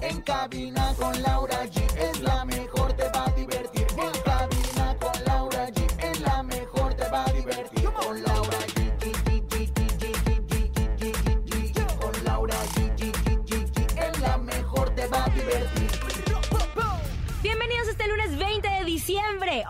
En 0.00 0.20
cabina 0.22 0.94
con 0.98 1.20
Laura 1.22 1.64
G 1.66 1.82
es 1.98 2.20
la 2.20 2.44
mejor, 2.44 2.92
te 2.94 3.08
va 3.10 3.26
a 3.26 3.30
divertir. 3.32 3.77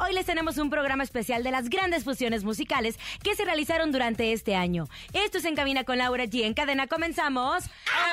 Hoy 0.01 0.15
les 0.15 0.27
tenemos 0.27 0.59
un 0.59 0.71
programa 0.71 1.03
especial 1.03 1.43
de 1.43 1.51
las 1.51 1.69
grandes 1.69 2.05
fusiones 2.05 2.45
musicales 2.45 2.99
que 3.23 3.35
se 3.35 3.45
realizaron 3.45 3.93
durante 3.93 4.33
este 4.33 4.55
año. 4.55 4.89
Esto 5.13 5.39
es 5.39 5.45
En 5.45 5.55
Cabina 5.55 5.85
con 5.85 5.99
Laura 5.99 6.25
G. 6.25 6.45
En 6.45 6.55
cadena 6.55 6.87
comenzamos... 6.87 7.65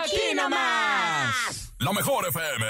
¡Aquí 0.01 0.35
nomás! 0.35 1.73
La 1.79 1.93
mejor 1.93 2.27
FM. 2.27 2.65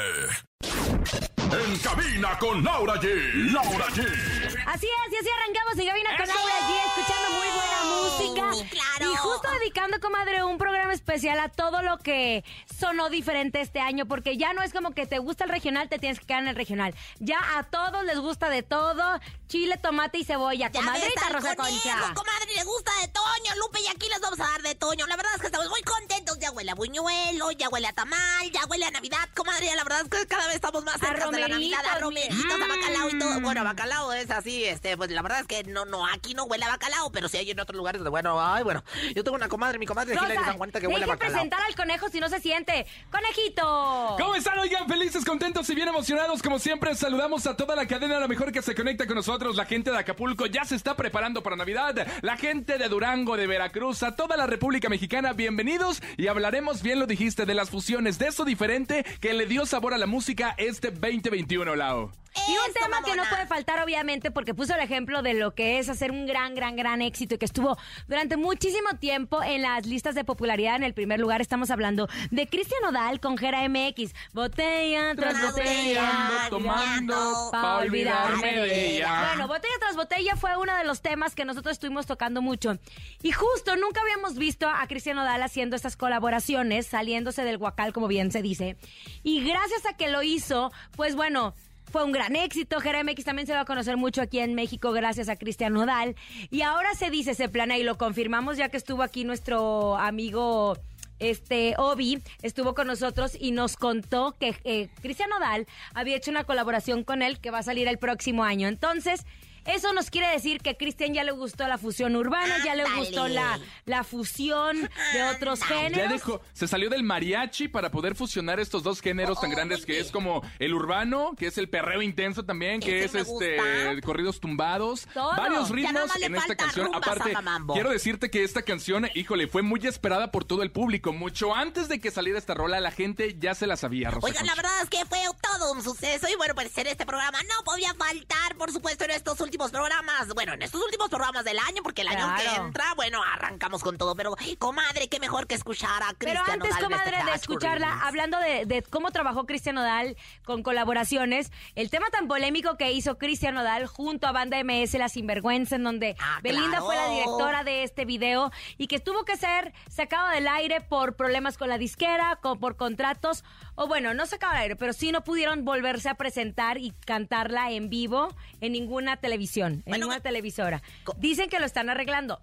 En 1.52 1.78
cabina 1.80 2.38
con 2.40 2.64
Laura 2.64 2.96
G. 2.96 3.52
Laura 3.52 3.86
G. 3.88 4.45
Así 4.66 4.88
es, 4.88 5.14
y 5.14 5.16
así 5.18 5.30
arrancamos 5.30 5.78
en 5.78 5.88
Cabina 5.88 6.10
con 6.18 6.28
Laura 6.28 6.60
G, 6.60 6.88
escuchando 6.88 7.30
muy 7.38 7.48
buena 7.48 7.84
música. 7.84 8.70
claro. 8.70 9.12
Y 9.12 9.16
justo 9.16 9.48
dedicando, 9.60 10.00
comadre, 10.00 10.44
un 10.44 10.58
programa 10.58 10.94
especial 10.94 11.40
a 11.40 11.50
todo 11.50 11.82
lo 11.82 11.98
que 12.00 12.44
sonó 12.80 13.10
diferente 13.10 13.62
este 13.62 13.80
año, 13.80 14.06
porque 14.08 14.38
ya 14.38 14.54
no 14.54 14.64
es 14.64 14.74
como 14.74 14.92
que 14.92 15.06
te 15.06 15.20
gusta 15.20 15.44
el 15.44 15.50
regional, 15.52 15.88
te 15.90 16.00
tienes 16.00 16.20
que 16.20 16.26
quedar 16.26 16.42
en 16.42 16.48
el 16.50 16.56
regional. 16.56 16.96
Ya 17.20 17.40
a 17.58 17.64
todos 17.64 18.04
les 18.06 18.20
gusta 18.20 18.50
de 18.50 18.64
todo, 18.64 19.20
chile, 19.48 19.78
tomate 19.78 20.18
y 20.20 20.24
cebolla, 20.26 20.70
Ya 20.72 20.80
comadrita 20.80 21.30
Rosa 21.30 21.56
Concha. 21.56 22.14
comadre, 22.14 22.54
le 22.56 22.64
gusta 22.64 22.92
de 23.02 23.08
Toño, 23.10 23.56
Lupe, 23.60 23.80
y 23.82 23.88
aquí 23.88 24.10
les 24.10 24.20
vamos 24.20 24.40
a 24.40 24.50
dar 24.50 24.62
de 24.62 24.76
Toño. 24.76 25.06
La 25.08 25.16
verdad 25.16 25.34
es 25.36 25.42
que 25.42 25.48
estamos 25.48 25.70
muy 25.70 25.82
contentos. 25.84 26.38
Ya 26.40 26.52
huele 26.52 26.72
a 26.72 26.76
buñuelo, 26.76 27.52
ya 27.52 27.70
huele 27.70 27.88
a 27.88 27.94
tamal, 27.94 28.52
ya 28.52 28.66
huele 28.66 28.86
a 28.86 28.92
Navidad, 28.92 29.30
comadre. 29.36 29.74
La 29.76 29.84
verdad 29.84 30.02
es 30.02 30.10
que 30.10 30.28
cada 30.28 30.48
vez 30.48 30.56
estamos 30.56 30.84
más 30.84 31.00
cerca 31.00 31.30
de 31.30 31.40
la 31.40 31.48
Navidad, 31.48 31.86
a 31.86 32.00
romeritos, 32.00 32.46
a 32.62 32.68
bacalao 32.68 33.10
y 33.10 33.20
todo. 33.20 33.40
Bueno, 33.42 33.62
a 33.62 33.64
bacalao 33.64 34.14
es 34.14 34.30
así, 34.32 34.55
este, 34.64 34.98
pues 34.98 35.12
la 35.12 35.22
verdad 35.22 35.42
es 35.42 35.48
que 35.48 35.64
no, 35.66 35.86
no, 35.86 36.06
aquí 36.06 36.34
no 36.34 36.46
huele 36.46 36.66
a 36.66 36.70
bacalao, 36.70 37.12
pero 37.12 37.28
sí 37.28 37.38
hay 37.38 37.52
en 37.52 37.60
otros 37.60 37.78
lugares 37.78 38.00
donde, 38.00 38.10
bueno, 38.10 38.40
ay, 38.42 38.64
bueno. 38.64 38.84
Yo 39.14 39.24
tengo 39.24 39.36
una 39.36 39.48
comadre, 39.48 39.78
mi 39.80 39.86
comadre 39.86 40.16
Rosa, 40.16 40.28
de 40.28 40.36
San 40.36 40.58
Juanita 40.58 40.80
que 40.80 40.88
huele 40.88 41.04
a 41.04 41.08
bacalao. 41.08 41.34
presentar 41.34 41.60
al 41.68 41.76
conejo 41.76 42.10
si 42.10 42.20
no 42.20 42.30
se 42.30 42.40
siente. 42.40 42.86
¡Conejito! 43.12 44.16
¿Cómo 44.18 44.36
están? 44.36 44.58
Oigan, 44.60 44.88
felices, 44.88 45.26
contentos 45.26 45.70
y 45.70 45.76
bien 45.76 45.88
emocionados. 45.88 46.42
Como 46.42 46.60
siempre, 46.60 46.96
saludamos 46.96 47.46
a 47.48 47.56
toda 47.56 47.76
la 47.76 47.88
cadena, 47.88 48.20
la 48.20 48.28
mejor 48.28 48.52
que 48.52 48.62
se 48.62 48.76
conecta 48.76 49.06
con 49.06 49.16
nosotros. 49.16 49.56
La 49.56 49.66
gente 49.66 49.92
de 49.92 49.98
Acapulco 49.98 50.46
ya 50.46 50.64
se 50.66 50.76
está 50.76 50.96
preparando 50.96 51.44
para 51.44 51.56
Navidad. 51.56 52.08
La 52.22 52.38
gente 52.38 52.78
de 52.78 52.88
Durango, 52.88 53.38
de 53.38 53.48
Veracruz, 53.48 54.04
a 54.04 54.16
toda 54.16 54.38
la 54.38 54.48
República 54.48 54.90
Mexicana, 54.90 55.34
bienvenidos. 55.34 56.02
Y 56.18 56.28
hablaremos, 56.28 56.82
bien 56.82 57.00
lo 57.00 57.08
dijiste, 57.08 57.46
de 57.46 57.54
las 57.54 57.70
fusiones, 57.70 58.20
de 58.20 58.28
eso 58.28 58.46
diferente 58.46 59.06
que 59.20 59.34
le 59.34 59.46
dio 59.46 59.66
sabor 59.66 59.94
a 59.94 59.98
la 59.98 60.08
música 60.08 60.56
este 60.58 60.92
2021, 60.92 61.76
Lao. 61.76 62.12
Y 62.48 62.52
un 62.52 62.70
Eso, 62.70 62.80
tema 62.80 63.02
que 63.04 63.16
no 63.16 63.24
puede 63.30 63.48
faltar, 63.48 63.84
obviamente, 63.84 64.30
porque 64.30 64.54
puso 64.54 64.76
el 64.76 64.82
ejemplo 64.82 65.22
de 65.22 65.34
lo 65.34 65.56
que 65.56 65.80
es 65.80 65.90
hacer 65.90 66.12
un 66.12 66.26
gran, 66.26 66.54
gran, 66.54 66.76
gran 66.76 67.02
éxito 67.02 67.36
y 67.36 67.38
que 67.38 67.46
estuvo 67.46 67.78
durante 68.08 68.38
muchísimo 68.38 68.90
tiempo 69.00 69.42
en 69.42 69.62
las 69.64 69.86
listas 69.86 70.16
de 70.16 70.24
popularidad. 70.24 70.76
En 70.76 70.84
el 70.84 70.94
primer 70.94 71.20
lugar 71.20 71.42
estamos 71.42 71.72
hablando 71.72 72.08
de 72.32 72.48
Cristian 72.48 72.84
Odal 72.86 73.20
con 73.20 73.38
Gera 73.38 73.68
MX. 73.68 74.14
Botella 74.34 75.16
tras 75.16 75.42
botella. 75.42 76.30
botella, 76.30 76.50
tomando, 76.50 77.50
pa' 77.52 77.62
pa' 77.62 77.78
olvidarme 77.78 78.54
de 78.54 78.62
de 78.62 78.96
ella. 78.98 79.28
Bueno, 79.30 79.48
botella 79.48 79.74
tras 79.80 79.96
botella 79.96 80.36
fue 80.36 80.58
uno 80.58 80.76
de 80.76 80.84
los 80.84 81.02
temas 81.02 81.36
que 81.36 81.46
nosotros 81.46 81.74
estuvimos 81.74 82.06
tocando 82.06 82.42
mucho. 82.42 82.78
Y 83.22 83.32
justo 83.32 83.76
nunca 83.76 84.02
habíamos 84.02 84.36
visto 84.38 84.68
a 84.70 84.86
Cristian 84.88 85.18
Odal 85.18 85.42
haciendo 85.42 85.76
estas 85.76 85.98
colaboraciones, 85.98 86.88
saliéndose 86.88 87.44
del 87.44 87.58
guacal, 87.58 87.94
como 87.94 88.08
bien 88.08 88.32
se 88.32 88.42
dice. 88.42 88.78
Y 89.24 89.44
gracias 89.44 89.86
a 89.86 89.98
que 89.98 90.10
lo 90.10 90.22
hizo, 90.24 90.72
pues 90.96 91.16
bueno. 91.16 91.56
Fue 91.92 92.04
un 92.04 92.12
gran 92.12 92.36
éxito. 92.36 92.78
X 92.82 93.26
también 93.26 93.48
se 93.48 93.54
va 93.54 93.62
a 93.62 93.66
conocer 93.66 93.98
mucho 93.98 94.22
aquí 94.22 94.40
en 94.40 94.54
México 94.54 94.92
gracias 94.92 95.30
a 95.30 95.36
Cristian 95.36 95.74
Nodal. 95.74 96.16
Y 96.52 96.62
ahora 96.62 96.94
se 96.96 97.10
dice, 97.10 97.34
se 97.34 97.50
planea 97.50 97.78
y 97.78 97.84
lo 97.84 97.98
confirmamos 97.98 98.58
ya 98.58 98.70
que 98.70 98.78
estuvo 98.78 99.04
aquí 99.04 99.24
nuestro 99.24 99.98
amigo 99.98 100.78
este 101.20 101.76
Obi 101.78 102.22
estuvo 102.42 102.76
con 102.76 102.88
nosotros 102.88 103.38
y 103.40 103.52
nos 103.52 103.78
contó 103.78 104.36
que 104.38 104.56
eh, 104.66 104.90
Cristian 105.02 105.30
Nodal 105.30 105.66
había 105.94 106.18
hecho 106.18 106.30
una 106.30 106.44
colaboración 106.44 107.04
con 107.04 107.22
él 107.22 107.40
que 107.40 107.52
va 107.52 107.60
a 107.60 107.64
salir 107.64 107.88
el 107.88 107.98
próximo 107.98 108.44
año. 108.44 108.68
Entonces, 108.68 109.26
eso 109.66 109.94
nos 109.94 110.10
quiere 110.10 110.28
decir 110.30 110.62
que 110.62 110.72
a 110.72 110.78
Cristian 110.78 111.14
ya 111.14 111.24
le 111.24 111.32
gustó 111.32 111.68
la 111.68 111.78
fusión 111.78 112.16
urbana, 112.16 112.64
ya 112.64 112.76
le 112.76 112.84
gustó 112.96 113.28
la, 113.28 113.60
la 113.86 114.04
fusión 114.04 114.90
de 115.14 115.24
otros 115.36 115.60
Ya 115.60 115.66
géneros. 115.68 116.12
dejó, 116.12 116.42
se 116.54 116.68
salió 116.68 116.90
del 116.90 117.04
mariachi 117.04 117.68
para 117.68 117.92
poder 117.92 118.16
fusionar 118.16 118.60
estos 118.60 118.84
dos 118.84 119.02
géneros 119.02 119.40
tan 119.40 119.50
grandes 119.52 119.86
que 119.86 120.00
es 120.00 120.12
como 120.12 120.42
el 120.60 120.74
urbano, 120.74 121.34
que 121.38 121.48
es 121.48 121.58
el 121.58 121.70
perreo 121.70 122.02
intenso 122.02 122.44
también, 122.46 122.80
que 122.80 123.04
es 123.04 123.16
este 123.16 123.58
gusta. 123.58 124.02
corridos 124.04 124.40
tumbados, 124.40 125.08
Todo. 125.14 125.36
varios 125.36 125.70
Ya 125.70 125.76
ritmos 125.76 126.16
en 126.22 126.36
esta 126.36 126.56
canción. 126.56 126.94
Aparte, 126.94 127.34
quiero 127.74 127.90
decirte 127.90 128.30
que 128.30 128.44
esta 128.44 128.62
canción, 128.62 129.08
híjole, 129.16 129.48
fue 129.48 129.62
muy 129.62 129.80
esperada 129.86 130.32
por 130.32 130.46
todo 130.46 130.64
el 130.64 130.72
público. 130.72 131.12
Mucho 131.14 131.56
antes 131.56 131.88
de 131.88 132.00
que 132.00 132.12
saliera 132.12 132.38
esta 132.40 132.54
rola, 132.54 132.80
la 132.80 132.92
gente 132.92 133.36
ya 133.40 133.56
se 133.56 133.68
la 133.68 133.78
sabía, 133.78 134.12
Rosa 134.12 134.28
Oigan, 134.28 134.46
la 134.46 134.56
verdad 134.56 134.72
es 134.84 134.90
que 134.90 135.06
fue 135.06 135.20
todo 135.42 135.72
un 135.74 135.84
suceso 135.84 136.28
y 136.30 136.36
bueno, 136.36 136.54
pues 136.56 136.78
en 136.78 136.88
este 136.88 137.06
programa 137.06 137.40
no 137.44 137.64
podía 137.64 137.94
faltar, 137.94 138.56
por 138.58 138.72
supuesto, 138.72 139.06
en 139.06 139.12
estos 139.12 139.40
últimos 139.42 139.55
programas, 139.60 140.28
bueno, 140.34 140.54
en 140.54 140.62
estos 140.62 140.82
últimos 140.84 141.10
programas 141.10 141.44
del 141.46 141.58
año, 141.60 141.82
porque 141.82 142.02
el 142.02 142.10
año 142.10 142.34
que 142.36 142.46
entra, 142.56 142.94
bueno, 142.96 143.22
arrancamos 143.24 143.82
con 143.82 143.98
todo, 143.98 144.16
pero 144.16 144.36
comadre, 144.60 145.08
qué 145.08 145.20
mejor 145.20 145.48
que 145.48 145.56
escuchar 145.56 146.04
a 146.04 146.14
Pero 146.18 146.32
Cristian 146.44 146.50
antes, 146.62 146.70
Nodal 146.72 146.84
comadre, 146.84 147.24
de 147.24 147.36
escucharla, 147.36 148.02
hablando 148.04 148.38
de, 148.40 148.66
de 148.66 148.82
cómo 148.84 149.12
trabajó 149.12 149.46
Cristian 149.46 149.76
Nodal 149.76 150.18
con 150.44 150.62
colaboraciones, 150.64 151.52
el 151.76 151.90
tema 151.90 152.10
tan 152.10 152.28
polémico 152.28 152.76
que 152.78 152.92
hizo 152.92 153.18
Cristian 153.18 153.56
Nodal 153.56 153.88
junto 153.88 154.28
a 154.28 154.32
Banda 154.32 154.58
MS 154.64 154.94
La 154.96 155.10
Sinvergüenza, 155.10 155.76
en 155.78 155.84
donde 155.84 156.16
Ah, 156.20 156.40
Belinda 156.44 156.68
claro. 156.70 156.86
fue 156.86 156.96
la 156.96 157.10
directora 157.10 157.64
de 157.64 157.84
este 157.84 158.06
video 158.06 158.52
y 158.78 158.88
que 158.88 159.00
tuvo 159.00 159.24
que 159.26 159.38
ser 159.38 159.74
sacado 159.90 160.30
del 160.30 160.48
aire 160.48 160.82
por 160.82 161.16
problemas 161.16 161.58
con 161.58 161.70
la 161.70 161.78
disquera, 161.78 162.38
con- 162.42 162.60
por 162.60 162.76
contratos, 162.76 163.44
o 163.76 163.88
bueno, 163.88 164.14
no 164.14 164.26
sacado 164.26 164.54
del 164.54 164.62
aire, 164.64 164.76
pero 164.76 164.94
sí 164.94 165.12
no 165.12 165.24
pudieron 165.24 165.66
volverse 165.66 166.10
a 166.10 166.16
presentar 166.16 166.78
y 166.78 166.92
cantarla 167.06 167.72
en 167.72 167.90
vivo 167.90 168.36
en 168.62 168.72
ninguna 168.72 169.18
televisión, 169.18 169.74
en 169.74 169.84
Bueno, 169.86 170.06
ninguna 170.06 170.22
televisora. 170.22 170.82
Dicen 171.18 171.50
que 171.50 171.60
lo 171.60 171.66
están 171.66 171.90
arreglando. 171.90 172.42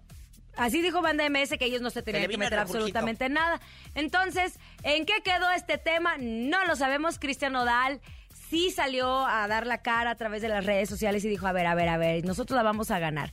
Así 0.55 0.81
dijo 0.81 1.01
Banda 1.01 1.27
MS 1.29 1.57
que 1.57 1.65
ellos 1.65 1.81
no 1.81 1.89
se 1.89 2.03
tenían 2.03 2.27
que 2.27 2.37
meter 2.37 2.59
absolutamente 2.59 3.27
nada. 3.27 3.59
Entonces, 3.95 4.59
¿en 4.83 5.05
qué 5.05 5.21
quedó 5.23 5.49
este 5.51 5.79
tema? 5.79 6.17
No 6.19 6.65
lo 6.65 6.75
sabemos. 6.75 7.17
Cristian 7.17 7.53
Nodal 7.53 8.01
sí 8.49 8.69
salió 8.69 9.25
a 9.25 9.47
dar 9.47 9.65
la 9.65 9.81
cara 9.81 10.11
a 10.11 10.15
través 10.15 10.43
de 10.43 10.49
las 10.49 10.63
redes 10.63 10.87
sociales 10.87 11.25
y 11.25 11.29
dijo, 11.29 11.47
a 11.47 11.51
ver, 11.51 11.65
a 11.65 11.73
ver, 11.73 11.89
a 11.89 11.97
ver, 11.97 12.23
nosotros 12.23 12.55
la 12.55 12.61
vamos 12.61 12.91
a 12.91 12.99
ganar. 12.99 13.31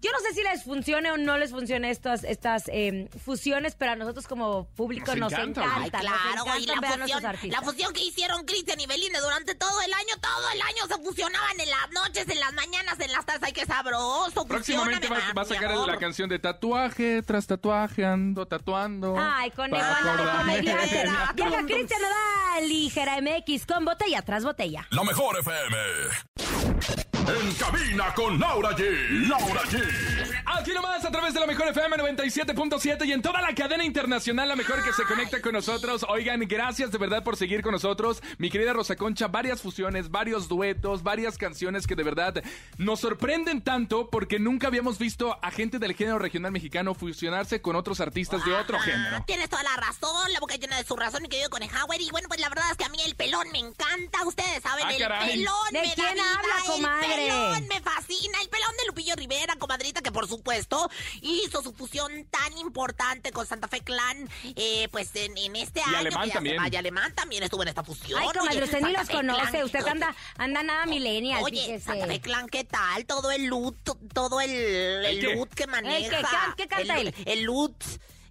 Yo 0.00 0.10
no 0.12 0.18
sé 0.20 0.34
si 0.34 0.42
les 0.42 0.64
funcione 0.64 1.10
o 1.10 1.18
no 1.18 1.36
les 1.36 1.50
funcione 1.50 1.90
estas, 1.90 2.24
estas 2.24 2.68
eh, 2.68 3.08
fusiones, 3.22 3.74
pero 3.74 3.92
a 3.92 3.96
nosotros 3.96 4.26
como 4.26 4.64
público 4.68 5.14
nos, 5.14 5.30
Nos 5.30 5.32
encanta, 5.32 5.62
encanta. 5.62 5.76
Ay, 5.76 5.90
nos 5.90 6.00
claro, 6.00 6.30
encantan 6.32 6.62
y 6.62 6.66
la 6.66 6.80
ver 6.80 6.92
a 6.92 6.96
nuestros 6.96 7.12
fusión, 7.20 7.26
artistas. 7.26 7.60
la 7.60 7.66
fusión 7.66 7.92
que 7.92 8.02
hicieron 8.02 8.44
Cristian 8.44 8.80
y 8.80 8.86
Belinda 8.86 9.20
durante 9.20 9.54
todo 9.54 9.80
el 9.82 9.92
año, 9.92 10.14
todo 10.20 10.50
el 10.54 10.62
año 10.62 10.86
se 10.88 11.02
fusionaban 11.04 11.60
en 11.60 11.68
las 11.68 11.90
noches, 11.92 12.28
en 12.28 12.40
las 12.40 12.52
mañanas, 12.54 12.98
en 12.98 13.12
las 13.12 13.26
tardes, 13.26 13.42
ay, 13.44 13.52
qué 13.52 13.66
sabroso, 13.66 14.46
Próximamente 14.46 15.08
va, 15.08 15.42
a 15.42 15.44
sacar 15.44 15.76
la 15.76 15.98
canción 15.98 16.30
de 16.30 16.38
tatuaje 16.38 17.22
tras 17.22 17.46
tatuaje, 17.46 18.04
ando 18.06 18.46
tatuando. 18.46 19.16
Ay, 19.18 19.50
con 19.50 19.70
mi 19.70 19.76
Llega 19.76 19.98
amor. 19.98 21.66
Cristian 21.66 22.00
Nodal 22.00 22.70
y 22.70 22.90
Jera 22.90 23.20
MX 23.20 23.66
con 23.66 23.84
botella 23.84 24.22
tras 24.22 24.44
botella. 24.44 24.86
La 24.90 25.04
mejor 25.04 25.38
FM. 25.38 27.19
En 27.30 27.54
cabina 27.54 28.12
con 28.14 28.40
Laura 28.40 28.70
G. 28.76 28.82
Laura 29.28 29.62
G. 29.70 30.29
Aquí 30.46 30.72
nomás 30.72 31.04
a 31.04 31.10
través 31.10 31.32
de 31.34 31.40
la 31.40 31.46
mejor 31.46 31.68
FM 31.68 31.96
97.7 31.96 33.06
y 33.06 33.12
en 33.12 33.22
toda 33.22 33.40
la 33.40 33.54
cadena 33.54 33.84
internacional, 33.84 34.48
la 34.48 34.56
mejor 34.56 34.84
que 34.84 34.92
se 34.92 35.04
conecta 35.04 35.40
con 35.40 35.52
nosotros. 35.52 36.04
Oigan, 36.08 36.40
gracias 36.40 36.90
de 36.90 36.98
verdad 36.98 37.22
por 37.24 37.36
seguir 37.36 37.62
con 37.62 37.72
nosotros. 37.72 38.22
Mi 38.38 38.50
querida 38.50 38.72
Rosa 38.72 38.96
Concha, 38.96 39.28
varias 39.28 39.62
fusiones, 39.62 40.10
varios 40.10 40.48
duetos, 40.48 41.02
varias 41.02 41.38
canciones 41.38 41.86
que 41.86 41.94
de 41.94 42.02
verdad 42.02 42.42
nos 42.78 43.00
sorprenden 43.00 43.62
tanto 43.62 44.10
porque 44.10 44.38
nunca 44.38 44.66
habíamos 44.66 44.98
visto 44.98 45.38
a 45.42 45.50
gente 45.50 45.78
del 45.78 45.94
género 45.94 46.18
regional 46.18 46.52
mexicano 46.52 46.94
fusionarse 46.94 47.62
con 47.62 47.76
otros 47.76 48.00
artistas 48.00 48.44
de 48.44 48.52
otro 48.52 48.76
Ajá, 48.76 48.84
género. 48.84 49.24
Tienes 49.26 49.48
toda 49.48 49.62
la 49.62 49.76
razón, 49.76 50.32
la 50.32 50.40
boca 50.40 50.56
llena 50.56 50.76
de 50.76 50.84
su 50.84 50.96
razón, 50.96 51.22
mi 51.22 51.28
querido 51.28 51.48
Conejauer. 51.50 52.00
Y 52.00 52.10
bueno, 52.10 52.28
pues 52.28 52.40
la 52.40 52.48
verdad 52.48 52.70
es 52.70 52.76
que 52.76 52.84
a 52.84 52.88
mí 52.88 52.98
el 53.04 53.14
pelón 53.14 53.30
pelón 53.30 53.52
me 53.52 53.58
encanta, 53.60 54.26
ustedes 54.26 54.60
saben, 54.60 54.84
Ah, 54.88 54.92
el 54.92 54.98
caray. 54.98 55.30
pelón 55.38 55.54
¿De 55.70 55.80
me 55.82 55.94
quién 55.94 56.06
da 56.06 56.12
vida, 56.14 56.24
habla, 56.36 56.54
comadre? 56.66 57.06
El 57.06 57.30
pelón 57.30 57.68
me 57.68 57.80
fascina, 57.80 58.40
el 58.42 58.48
pelón 58.48 58.70
de 58.76 58.86
Lupillo 58.88 59.14
Rivera, 59.14 59.54
comadrita, 59.56 60.02
que 60.02 60.10
por 60.10 60.26
supuesto 60.30 60.90
hizo 61.20 61.62
su 61.62 61.72
fusión 61.74 62.26
tan 62.30 62.56
importante 62.56 63.32
con 63.32 63.46
Santa 63.46 63.68
Fe 63.68 63.80
Clan, 63.82 64.28
eh, 64.56 64.88
pues 64.90 65.14
en, 65.14 65.36
en 65.36 65.56
este 65.56 65.82
año. 65.82 65.98
Alemán 65.98 66.30
también. 66.30 66.56
va, 66.58 66.68
y 66.70 66.76
Alemán 66.76 67.14
también 67.14 67.42
estuvo 67.42 67.62
en 67.62 67.68
esta 67.68 67.84
fusión. 67.84 68.18
Ay, 68.22 68.28
comadre, 68.38 68.64
usted 68.64 68.80
ni 68.80 68.92
los 68.92 69.06
Fe 69.06 69.12
conoce. 69.12 69.50
Clan, 69.50 69.64
Usted 69.64 69.86
anda, 69.86 70.14
anda 70.38 70.62
nada 70.62 70.86
millennial, 70.86 71.42
Oye, 71.42 71.60
fíjese. 71.60 71.84
Santa 71.84 72.06
Fe 72.06 72.20
Clan, 72.20 72.48
¿qué 72.48 72.64
tal? 72.64 73.04
Todo 73.04 73.30
el 73.30 73.44
loot, 73.46 73.76
todo 74.14 74.40
el, 74.40 74.50
el 74.50 75.04
¿El 75.04 75.20
loot 75.36 75.52
que 75.52 75.66
maneja. 75.66 76.18
¿Qué- 76.56 76.62
qué 76.62 76.68
canta 76.68 76.98
el, 77.00 77.08
él? 77.08 77.14
El 77.26 77.42
loot, 77.42 77.74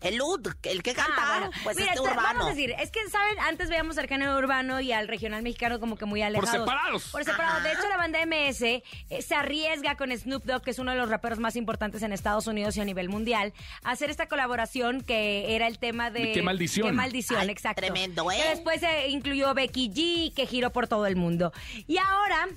el 0.02 0.16
loot, 0.18 0.48
el 0.64 0.84
que 0.84 0.94
canta, 0.94 1.14
Ah, 1.18 1.38
bueno. 1.40 1.52
pues 1.64 1.78
Mira, 1.78 1.90
este 1.94 2.02
te- 2.04 2.10
urbano. 2.10 2.22
vamos 2.24 2.46
a 2.46 2.50
decir, 2.50 2.74
es 2.80 2.92
que, 2.92 3.08
¿saben? 3.10 3.40
Antes 3.40 3.70
veíamos 3.70 3.98
al 3.98 4.08
género 4.08 4.38
urbano 4.38 4.80
y 4.80 4.92
al 4.92 5.08
regional 5.08 5.42
mexicano 5.44 5.80
como 5.80 5.98
que 5.98 6.06
muy 6.06 6.22
alejados. 6.22 6.52
separados. 6.52 7.10
Por 7.12 7.24
separado. 7.24 7.62
De 7.62 7.72
hecho, 7.74 7.88
la 7.90 7.98
banda 7.98 8.20
MS 8.26 8.62
eh, 8.64 8.84
se 9.22 9.36
arriesga 9.36 9.96
con 9.96 10.12
Snoop 10.18 10.46
Dogg, 10.46 10.62
que 10.64 10.72
es 10.72 10.80
uno 10.80 10.92
de 10.92 10.98
los 10.98 11.10
raperos 11.10 11.40
más 11.40 11.56
importantes 11.56 12.02
en 12.04 12.14
Estados 12.14 12.48
Unidos 12.48 12.78
y 12.78 12.82
a 12.82 12.86
nivel 12.86 13.10
mundial, 13.10 13.54
a 13.84 13.92
hacer 13.92 14.10
esta 14.10 14.28
colaboración 14.28 15.02
que 15.02 15.56
era 15.56 15.68
el 15.68 15.80
tema 15.80 16.12
de... 16.12 16.32
Qué 16.32 16.42
maldición. 16.42 16.88
Qué 16.88 16.94
maldición, 16.94 17.40
Ay, 17.42 17.50
exacto. 17.50 17.82
tremendo, 17.82 18.32
¿eh? 18.32 18.38
Que 18.42 18.50
después 18.50 18.80
se 18.80 19.10
incluyó 19.10 19.54
Becky 19.54 19.90
G, 19.90 20.34
que 20.34 20.46
giró 20.46 20.72
por 20.72 20.88
todo 20.88 21.06
el 21.08 21.16
mundo. 21.16 21.52
Y 21.88 21.98
ahora... 21.98 22.48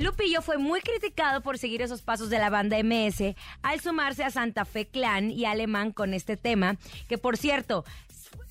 Lupillo 0.00 0.40
fue 0.40 0.56
muy 0.56 0.80
criticado 0.80 1.42
por 1.42 1.58
seguir 1.58 1.82
esos 1.82 2.00
pasos 2.00 2.30
de 2.30 2.38
la 2.38 2.48
banda 2.48 2.78
MS 2.82 3.34
al 3.60 3.80
sumarse 3.80 4.24
a 4.24 4.30
Santa 4.30 4.64
Fe 4.64 4.86
Clan 4.86 5.30
y 5.30 5.44
Alemán 5.44 5.92
con 5.92 6.14
este 6.14 6.38
tema, 6.38 6.78
que 7.06 7.18
por 7.18 7.36
cierto, 7.36 7.84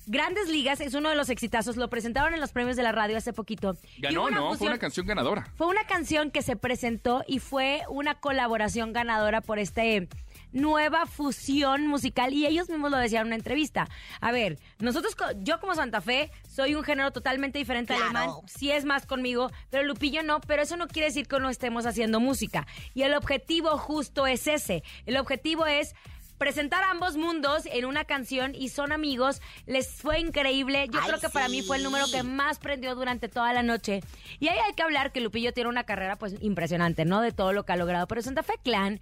Grandes 0.06 0.48
Ligas 0.48 0.80
es 0.80 0.94
uno 0.94 1.08
de 1.08 1.16
los 1.16 1.28
exitazos, 1.28 1.76
lo 1.76 1.90
presentaron 1.90 2.34
en 2.34 2.40
los 2.40 2.52
premios 2.52 2.76
de 2.76 2.84
la 2.84 2.92
radio 2.92 3.16
hace 3.16 3.32
poquito. 3.32 3.76
Ganó, 3.98 4.30
¿no? 4.30 4.54
Fue 4.54 4.68
una 4.68 4.78
canción 4.78 5.06
ganadora. 5.06 5.48
fue 5.56 5.66
una 5.66 5.84
canción 5.84 6.30
que 6.30 6.42
se 6.42 6.54
presentó 6.54 7.24
y 7.26 7.40
fue 7.40 7.82
una 7.88 8.14
colaboración 8.14 8.92
ganadora 8.92 9.40
por 9.40 9.58
este 9.58 10.08
nueva 10.52 11.06
fusión 11.06 11.86
musical 11.86 12.32
y 12.32 12.46
ellos 12.46 12.68
mismos 12.68 12.90
lo 12.90 12.96
decían 12.98 13.22
en 13.22 13.26
una 13.28 13.36
entrevista. 13.36 13.88
A 14.20 14.32
ver, 14.32 14.58
nosotros, 14.78 15.16
yo 15.38 15.60
como 15.60 15.74
Santa 15.74 16.00
Fe, 16.00 16.30
soy 16.48 16.74
un 16.74 16.82
género 16.84 17.12
totalmente 17.12 17.58
diferente 17.58 17.92
al 17.94 18.00
Claro. 18.00 18.18
alemán, 18.18 18.36
sí 18.46 18.70
es 18.70 18.84
más 18.84 19.06
conmigo, 19.06 19.50
pero 19.70 19.84
Lupillo 19.84 20.22
no, 20.22 20.40
pero 20.40 20.62
eso 20.62 20.76
no 20.76 20.88
quiere 20.88 21.08
decir 21.08 21.26
que 21.28 21.38
no 21.38 21.50
estemos 21.50 21.86
haciendo 21.86 22.20
música. 22.20 22.66
Y 22.94 23.02
el 23.02 23.14
objetivo 23.14 23.76
justo 23.78 24.26
es 24.26 24.46
ese, 24.46 24.82
el 25.06 25.16
objetivo 25.16 25.66
es 25.66 25.94
presentar 26.38 26.82
ambos 26.84 27.18
mundos 27.18 27.64
en 27.66 27.84
una 27.84 28.04
canción 28.06 28.54
y 28.54 28.70
son 28.70 28.92
amigos. 28.92 29.42
Les 29.66 29.90
fue 30.00 30.20
increíble. 30.20 30.88
Yo 30.90 30.98
Ay, 30.98 31.08
creo 31.08 31.20
que 31.20 31.28
para 31.28 31.50
mí 31.50 31.60
fue 31.60 31.76
el 31.76 31.82
número 31.82 32.06
que 32.10 32.22
más 32.22 32.58
prendió 32.58 32.94
durante 32.94 33.28
toda 33.28 33.52
la 33.52 33.62
noche. 33.62 34.00
Y 34.38 34.48
ahí 34.48 34.58
hay 34.58 34.72
que 34.72 34.82
hablar 34.82 35.12
que 35.12 35.20
Lupillo 35.20 35.52
tiene 35.52 35.68
una 35.68 35.84
carrera 35.84 36.16
pues 36.16 36.36
impresionante, 36.40 37.04
¿no? 37.04 37.20
De 37.20 37.32
todo 37.32 37.52
lo 37.52 37.66
que 37.66 37.72
ha 37.72 37.76
logrado. 37.76 38.06
Pero 38.06 38.22
Santa 38.22 38.42
Fe 38.42 38.54
Clan 38.64 39.00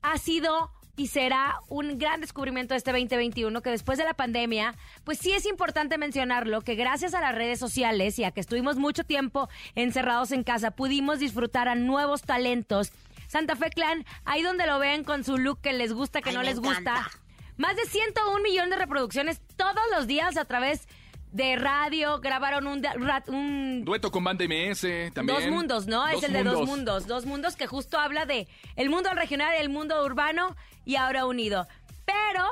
ha 0.00 0.16
sido 0.16 0.70
y 0.98 1.06
será 1.06 1.60
un 1.68 1.96
gran 1.96 2.20
descubrimiento 2.20 2.74
de 2.74 2.78
este 2.78 2.90
2021 2.90 3.62
que 3.62 3.70
después 3.70 3.98
de 3.98 4.04
la 4.04 4.14
pandemia, 4.14 4.74
pues 5.04 5.18
sí 5.18 5.32
es 5.32 5.46
importante 5.46 5.96
mencionarlo, 5.96 6.60
que 6.62 6.74
gracias 6.74 7.14
a 7.14 7.20
las 7.20 7.36
redes 7.36 7.60
sociales 7.60 8.18
y 8.18 8.24
a 8.24 8.32
que 8.32 8.40
estuvimos 8.40 8.76
mucho 8.76 9.04
tiempo 9.04 9.48
encerrados 9.76 10.32
en 10.32 10.42
casa, 10.42 10.72
pudimos 10.72 11.20
disfrutar 11.20 11.68
a 11.68 11.76
nuevos 11.76 12.22
talentos. 12.22 12.90
Santa 13.28 13.54
Fe 13.54 13.70
Clan, 13.70 14.04
ahí 14.24 14.42
donde 14.42 14.66
lo 14.66 14.80
ven 14.80 15.04
con 15.04 15.22
su 15.22 15.38
look 15.38 15.60
que 15.60 15.72
les 15.72 15.92
gusta, 15.92 16.20
que 16.20 16.30
Ay, 16.30 16.34
no 16.34 16.42
les 16.42 16.58
gusta. 16.58 17.08
Más 17.56 17.76
de 17.76 17.84
101 17.84 18.42
millones 18.42 18.70
de 18.70 18.76
reproducciones 18.76 19.40
todos 19.56 19.84
los 19.94 20.08
días 20.08 20.36
a 20.36 20.46
través 20.46 20.88
de 21.32 21.56
radio. 21.56 22.20
Grabaron 22.20 22.66
un, 22.66 23.84
Dueto 23.84 24.10
con 24.10 24.24
banda 24.24 24.44
MS 24.44 25.12
también. 25.12 25.38
Dos 25.38 25.48
mundos, 25.48 25.86
¿no? 25.86 26.06
es 26.08 26.22
el 26.22 26.32
de 26.32 26.44
dos 26.44 26.66
mundos. 26.66 27.06
Dos 27.06 27.26
mundos 27.26 27.56
que 27.56 27.66
justo 27.66 27.98
habla 27.98 28.26
de 28.26 28.48
el 28.76 28.90
mundo 28.90 29.10
regional, 29.14 29.54
el 29.56 29.68
mundo 29.68 30.04
urbano 30.04 30.56
y 30.84 30.96
ahora 30.96 31.26
unido. 31.26 31.66
Pero 32.04 32.44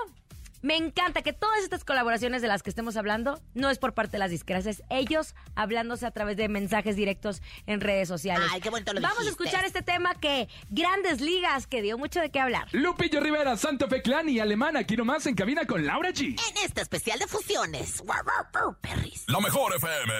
me 0.63 0.77
encanta 0.77 1.23
que 1.23 1.33
todas 1.33 1.63
estas 1.63 1.85
colaboraciones 1.85 2.43
de 2.43 2.49
las 2.49 2.63
que 2.63 2.71
estemos 2.71 2.97
hablando 2.97 3.41
no 3.55 3.71
es 3.71 3.79
por 3.79 3.95
parte 3.95 4.13
de 4.13 4.19
las 4.19 4.31
discras, 4.31 4.67
es 4.67 4.83
ellos 4.91 5.35
hablándose 5.55 6.07
a 6.07 6.11
través 6.11 6.37
de 6.37 6.49
mensajes 6.49 6.97
directos 6.97 7.43
en 7.67 7.81
redes 7.81 8.09
sociales. 8.09 8.49
Ay, 8.53 8.61
qué 8.61 8.71
bonito 8.71 8.93
lo 8.93 9.01
Vamos 9.01 9.27
a 9.27 9.31
escuchar 9.31 9.65
este 9.65 9.83
tema 9.83 10.15
que 10.15 10.49
Grandes 10.71 11.21
Ligas, 11.21 11.67
que 11.67 11.83
dio 11.83 11.99
mucho 11.99 12.21
de 12.21 12.31
qué 12.31 12.41
hablar. 12.41 12.69
Lupillo 12.73 13.21
Rivera, 13.21 13.57
Santa 13.57 13.89
Fe 13.89 14.03
Clan 14.03 14.29
y 14.29 14.41
Alemán, 14.41 14.77
aquí 14.77 14.97
nomás 14.97 15.27
en 15.27 15.35
cabina 15.35 15.67
con 15.67 15.87
Laura 15.87 16.11
G. 16.11 16.39
En 16.51 16.65
este 16.65 16.81
especial 16.81 17.19
de 17.19 17.27
fusiones. 17.27 18.03
Perris. 18.81 19.25
La 19.29 19.41
mejor 19.41 19.75
FM. 19.75 20.13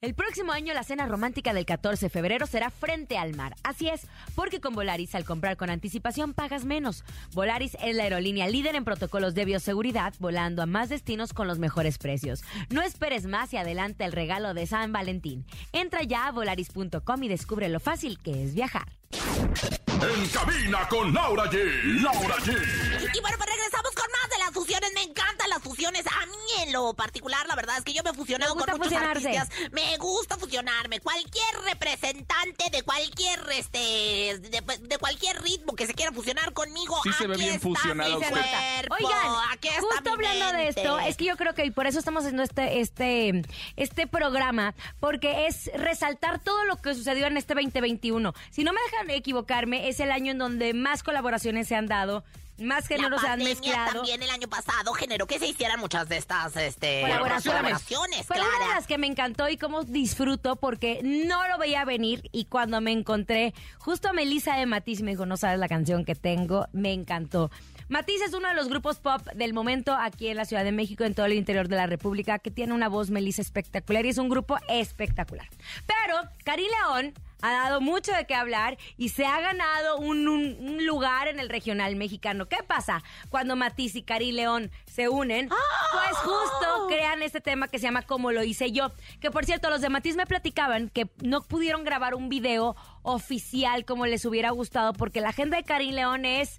El 0.00 0.14
próximo 0.14 0.52
año 0.52 0.74
la 0.74 0.82
cena 0.82 1.06
romántica 1.06 1.52
del 1.52 1.66
14 1.66 2.06
de 2.06 2.10
febrero 2.10 2.46
será 2.46 2.70
frente 2.70 3.18
al 3.18 3.34
mar. 3.34 3.54
Así 3.62 3.88
es, 3.88 4.06
porque 4.34 4.60
con 4.60 4.74
Volaris 4.74 5.14
al 5.14 5.24
comprar 5.24 5.56
con 5.56 5.70
anticipación 5.70 6.34
pagas 6.34 6.64
menos. 6.64 7.04
Volaris 7.32 7.76
es 7.82 7.94
la 7.94 8.04
aerolínea 8.04 8.48
líder 8.48 8.74
en 8.76 8.84
protocolos 8.84 9.34
de 9.34 9.44
bioseguridad, 9.44 9.81
volando 10.18 10.62
a 10.62 10.66
más 10.66 10.88
destinos 10.88 11.32
con 11.32 11.48
los 11.48 11.58
mejores 11.58 11.98
precios. 11.98 12.42
No 12.70 12.82
esperes 12.82 13.26
más 13.26 13.52
y 13.52 13.56
adelante 13.56 14.04
el 14.04 14.12
regalo 14.12 14.54
de 14.54 14.66
San 14.66 14.92
Valentín. 14.92 15.44
Entra 15.72 16.02
ya 16.04 16.28
a 16.28 16.32
volaris.com 16.32 17.22
y 17.22 17.28
descubre 17.28 17.68
lo 17.68 17.80
fácil 17.80 18.18
que 18.20 18.44
es 18.44 18.54
viajar. 18.54 18.86
En 19.12 20.28
cabina 20.30 20.88
con 20.88 21.12
Laura 21.14 21.44
G. 21.50 22.00
Laura 22.02 22.36
G. 22.38 22.50
Y 22.50 23.20
bueno, 23.20 23.36
pues 23.36 23.50
regresamos 23.50 23.92
con 23.94 24.06
más 24.10 24.30
de 24.30 24.38
las 24.38 24.50
fusiones. 24.52 24.90
Me 24.94 25.02
encantan 25.02 25.48
las 25.50 25.62
fusiones. 25.62 26.04
A 26.06 26.26
mí 26.26 26.62
en 26.66 26.72
lo 26.72 26.92
particular, 26.94 27.46
la 27.46 27.54
verdad 27.54 27.78
es 27.78 27.84
que 27.84 27.92
yo 27.92 28.02
me 28.02 28.10
he 28.10 28.14
fusionado 28.14 28.54
Me 28.54 28.60
gusta 28.60 28.72
con 28.72 28.80
muchos 28.80 28.92
fusionarse. 28.98 29.38
artistas. 29.38 29.70
Me 29.72 29.96
gusta 29.98 30.36
fusionarme. 30.38 30.98
Cualquier 31.00 31.54
representante 31.66 32.64
de 32.72 32.82
cualquier 32.82 33.40
este 33.56 34.11
de, 34.40 34.62
de 34.80 34.98
cualquier 34.98 35.40
ritmo 35.42 35.74
que 35.74 35.86
se 35.86 35.94
quiera 35.94 36.12
fusionar 36.12 36.52
conmigo. 36.52 36.96
Sí 37.02 37.12
se 37.12 37.26
ve 37.26 37.34
aquí 37.34 37.42
bien 37.42 37.54
está 37.56 37.68
fusionado 37.68 38.18
mi 38.18 38.24
usted. 38.24 38.30
cuerpo, 38.30 38.94
Oigan, 38.94 39.34
aquí 39.52 39.68
está 39.68 39.80
justo 39.80 40.16
mi 40.16 40.26
hablando 40.26 40.58
de 40.58 40.68
esto, 40.68 40.98
es 41.00 41.16
que 41.16 41.24
yo 41.24 41.36
creo 41.36 41.54
que 41.54 41.64
y 41.64 41.70
por 41.70 41.86
eso 41.86 41.98
estamos 41.98 42.24
haciendo 42.24 42.42
este, 42.42 42.80
este, 42.80 43.42
este 43.76 44.06
programa, 44.06 44.74
porque 45.00 45.46
es 45.46 45.70
resaltar 45.74 46.38
todo 46.40 46.64
lo 46.64 46.76
que 46.76 46.94
sucedió 46.94 47.26
en 47.26 47.36
este 47.36 47.54
2021. 47.54 48.32
Si 48.50 48.64
no 48.64 48.72
me 48.72 48.80
dejan 48.90 49.10
equivocarme, 49.10 49.88
es 49.88 50.00
el 50.00 50.10
año 50.10 50.32
en 50.32 50.38
donde 50.38 50.74
más 50.74 51.02
colaboraciones 51.02 51.68
se 51.68 51.74
han 51.74 51.86
dado, 51.86 52.24
más 52.62 52.86
géneros 52.86 53.20
se 53.20 53.28
han 53.28 53.38
mezclado. 53.38 53.92
también 53.92 54.22
el 54.22 54.30
año 54.30 54.48
pasado 54.48 54.92
generó 54.94 55.26
que 55.26 55.38
se 55.38 55.46
hicieran 55.46 55.80
muchas 55.80 56.08
de 56.08 56.16
estas 56.16 56.56
este, 56.56 57.02
Colaboraciones. 57.02 57.82
Fue 58.26 58.36
una 58.36 58.66
de 58.66 58.74
las 58.74 58.86
que 58.86 58.98
me 58.98 59.06
encantó 59.06 59.48
y 59.48 59.56
cómo 59.56 59.84
disfruto 59.84 60.56
porque 60.56 61.00
no 61.02 61.46
lo 61.48 61.58
veía 61.58 61.84
venir 61.84 62.28
y 62.32 62.46
cuando 62.46 62.80
me 62.80 62.92
encontré 62.92 63.54
justo 63.78 64.08
a 64.08 64.12
Melissa 64.12 64.56
de 64.56 64.66
Matiz 64.66 65.02
me 65.02 65.12
dijo, 65.12 65.26
no 65.26 65.36
sabes 65.36 65.58
la 65.58 65.68
canción 65.68 66.04
que 66.04 66.14
tengo, 66.14 66.66
me 66.72 66.92
encantó. 66.92 67.50
Matiz 67.88 68.22
es 68.22 68.32
uno 68.32 68.48
de 68.48 68.54
los 68.54 68.68
grupos 68.68 68.98
pop 68.98 69.20
del 69.34 69.52
momento 69.52 69.94
aquí 69.94 70.28
en 70.28 70.36
la 70.36 70.44
Ciudad 70.46 70.64
de 70.64 70.72
México, 70.72 71.04
en 71.04 71.14
todo 71.14 71.26
el 71.26 71.34
interior 71.34 71.68
de 71.68 71.76
la 71.76 71.86
República, 71.86 72.38
que 72.38 72.50
tiene 72.50 72.72
una 72.72 72.88
voz 72.88 73.10
Melissa 73.10 73.42
espectacular 73.42 74.06
y 74.06 74.08
es 74.08 74.18
un 74.18 74.30
grupo 74.30 74.56
espectacular. 74.68 75.46
Pero 75.86 76.16
Cari 76.44 76.66
León 76.66 77.12
ha 77.42 77.52
dado 77.52 77.80
mucho 77.80 78.12
de 78.12 78.24
qué 78.26 78.34
hablar 78.34 78.78
y 78.96 79.10
se 79.10 79.26
ha 79.26 79.40
ganado 79.40 79.98
un, 79.98 80.26
un- 80.28 80.56
un 80.60 80.86
lugar 80.86 81.28
en 81.28 81.38
el 81.40 81.48
regional 81.48 81.96
mexicano. 81.96 82.46
¿Qué 82.46 82.58
pasa 82.66 83.02
cuando 83.28 83.56
Matiz 83.56 83.94
y 83.96 84.02
Cari 84.02 84.32
León 84.32 84.70
se 84.86 85.08
unen? 85.08 85.48
Pues 85.48 86.16
justo 86.18 86.86
crean 86.88 87.22
este 87.22 87.40
tema 87.40 87.68
que 87.68 87.78
se 87.78 87.84
llama 87.84 88.02
Como 88.02 88.32
lo 88.32 88.42
hice 88.42 88.72
yo. 88.72 88.92
Que 89.20 89.30
por 89.30 89.44
cierto, 89.44 89.68
los 89.70 89.80
de 89.80 89.88
Matiz 89.90 90.16
me 90.16 90.26
platicaban 90.26 90.88
que 90.88 91.10
no 91.22 91.42
pudieron 91.42 91.84
grabar 91.84 92.14
un 92.14 92.28
video 92.28 92.76
oficial 93.02 93.84
como 93.84 94.06
les 94.06 94.24
hubiera 94.24 94.50
gustado 94.50 94.92
porque 94.92 95.20
la 95.20 95.30
agenda 95.30 95.56
de 95.56 95.64
Cari 95.64 95.90
León 95.92 96.24
es... 96.24 96.58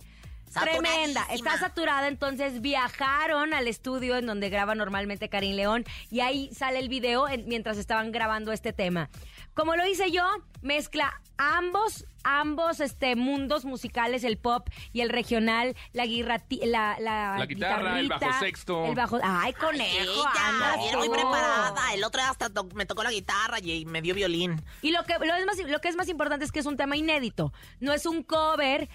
Tremenda, 0.61 1.25
está 1.31 1.57
saturada, 1.57 2.07
entonces 2.07 2.61
viajaron 2.61 3.53
al 3.53 3.67
estudio 3.67 4.17
en 4.17 4.25
donde 4.25 4.49
graba 4.49 4.75
normalmente 4.75 5.29
Karim 5.29 5.55
León 5.55 5.83
y 6.11 6.19
ahí 6.21 6.49
sale 6.53 6.79
el 6.79 6.89
video 6.89 7.27
en- 7.27 7.47
mientras 7.47 7.77
estaban 7.77 8.11
grabando 8.11 8.51
este 8.51 8.73
tema. 8.73 9.09
Como 9.53 9.75
lo 9.75 9.85
hice 9.87 10.11
yo, 10.11 10.23
mezcla 10.61 11.13
ambos, 11.37 12.05
ambos 12.23 12.79
este, 12.79 13.15
mundos 13.15 13.65
musicales, 13.65 14.23
el 14.23 14.37
pop 14.37 14.67
y 14.93 15.01
el 15.01 15.09
regional, 15.09 15.75
la, 15.91 16.05
guirrati- 16.05 16.63
la, 16.65 16.97
la, 16.99 17.35
La 17.37 17.45
guitarra, 17.45 17.99
el 17.99 18.09
bajo 18.09 18.39
sexto. 18.39 18.85
El 18.85 18.95
bajo, 18.95 19.19
ay, 19.23 19.53
conejo, 19.53 19.95
Ella, 19.99 20.31
andas 20.47 20.77
bien 20.79 20.97
muy 20.97 21.09
preparada. 21.09 21.93
El 21.93 22.03
otro 22.03 22.21
día 22.21 22.29
hasta 22.31 22.49
to- 22.49 22.67
me 22.73 22.85
tocó 22.85 23.03
la 23.03 23.11
guitarra 23.11 23.59
y 23.59 23.85
me 23.85 24.01
dio 24.01 24.15
violín. 24.15 24.61
Y 24.81 24.91
lo 24.91 25.03
que, 25.03 25.13
lo, 25.19 25.35
es 25.35 25.45
más, 25.45 25.57
lo 25.57 25.79
que 25.81 25.89
es 25.89 25.95
más 25.95 26.09
importante 26.09 26.45
es 26.45 26.51
que 26.51 26.59
es 26.59 26.65
un 26.65 26.77
tema 26.77 26.95
inédito. 26.97 27.53
No 27.79 27.93
es 27.93 28.05
un 28.05 28.23
cover. 28.23 28.89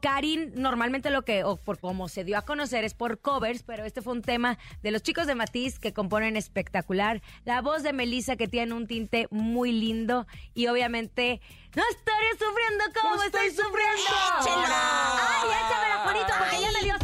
Karin, 0.00 0.52
normalmente 0.54 1.10
lo 1.10 1.22
que, 1.22 1.44
o 1.44 1.56
por 1.56 1.78
como 1.78 2.08
se 2.08 2.24
dio 2.24 2.38
a 2.38 2.42
conocer, 2.42 2.84
es 2.84 2.94
por 2.94 3.20
covers, 3.20 3.62
pero 3.62 3.84
este 3.84 4.02
fue 4.02 4.12
un 4.12 4.22
tema 4.22 4.58
de 4.82 4.90
los 4.90 5.02
chicos 5.02 5.26
de 5.26 5.34
Matiz 5.34 5.78
que 5.78 5.92
componen 5.92 6.36
espectacular. 6.36 7.22
La 7.44 7.60
voz 7.60 7.82
de 7.82 7.92
Melissa 7.92 8.36
que 8.36 8.48
tiene 8.48 8.74
un 8.74 8.86
tinte 8.86 9.26
muy 9.30 9.72
lindo 9.72 10.26
y 10.54 10.66
obviamente 10.66 11.40
no 11.74 11.82
estaré 11.90 12.30
sufriendo 12.32 12.84
como 13.00 13.22
estoy 13.22 13.50
sufriendo. 13.50 14.10
¡Échelo! 14.40 14.66
¡Ay, 14.66 15.48
échamela, 15.48 15.98
Juanito, 16.02 16.32
porque 16.38 16.60
ya 16.60 16.72
me 16.72 16.84
dio 16.84 16.98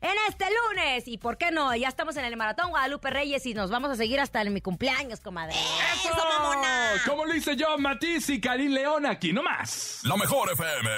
en 0.00 0.16
este 0.28 0.46
lunes. 0.68 1.06
Y 1.06 1.18
por 1.18 1.38
qué 1.38 1.50
no, 1.50 1.74
ya 1.74 1.88
estamos 1.88 2.16
en 2.16 2.24
el 2.24 2.36
Maratón 2.36 2.70
Guadalupe 2.70 3.10
Reyes 3.10 3.44
y 3.46 3.54
nos 3.54 3.70
vamos 3.70 3.90
a 3.90 3.96
seguir 3.96 4.20
hasta 4.20 4.42
en 4.42 4.52
mi 4.52 4.60
cumpleaños, 4.60 5.20
comadre. 5.20 5.54
¡Eso, 5.54 6.14
mamona! 6.14 6.92
Como 7.06 7.24
lo 7.24 7.34
hice 7.34 7.56
yo, 7.56 7.78
Matiz 7.78 8.28
y 8.30 8.40
Karim 8.40 8.72
León 8.72 9.06
aquí 9.06 9.32
nomás. 9.32 10.00
La 10.04 10.16
mejor 10.16 10.50
FM. 10.52 10.90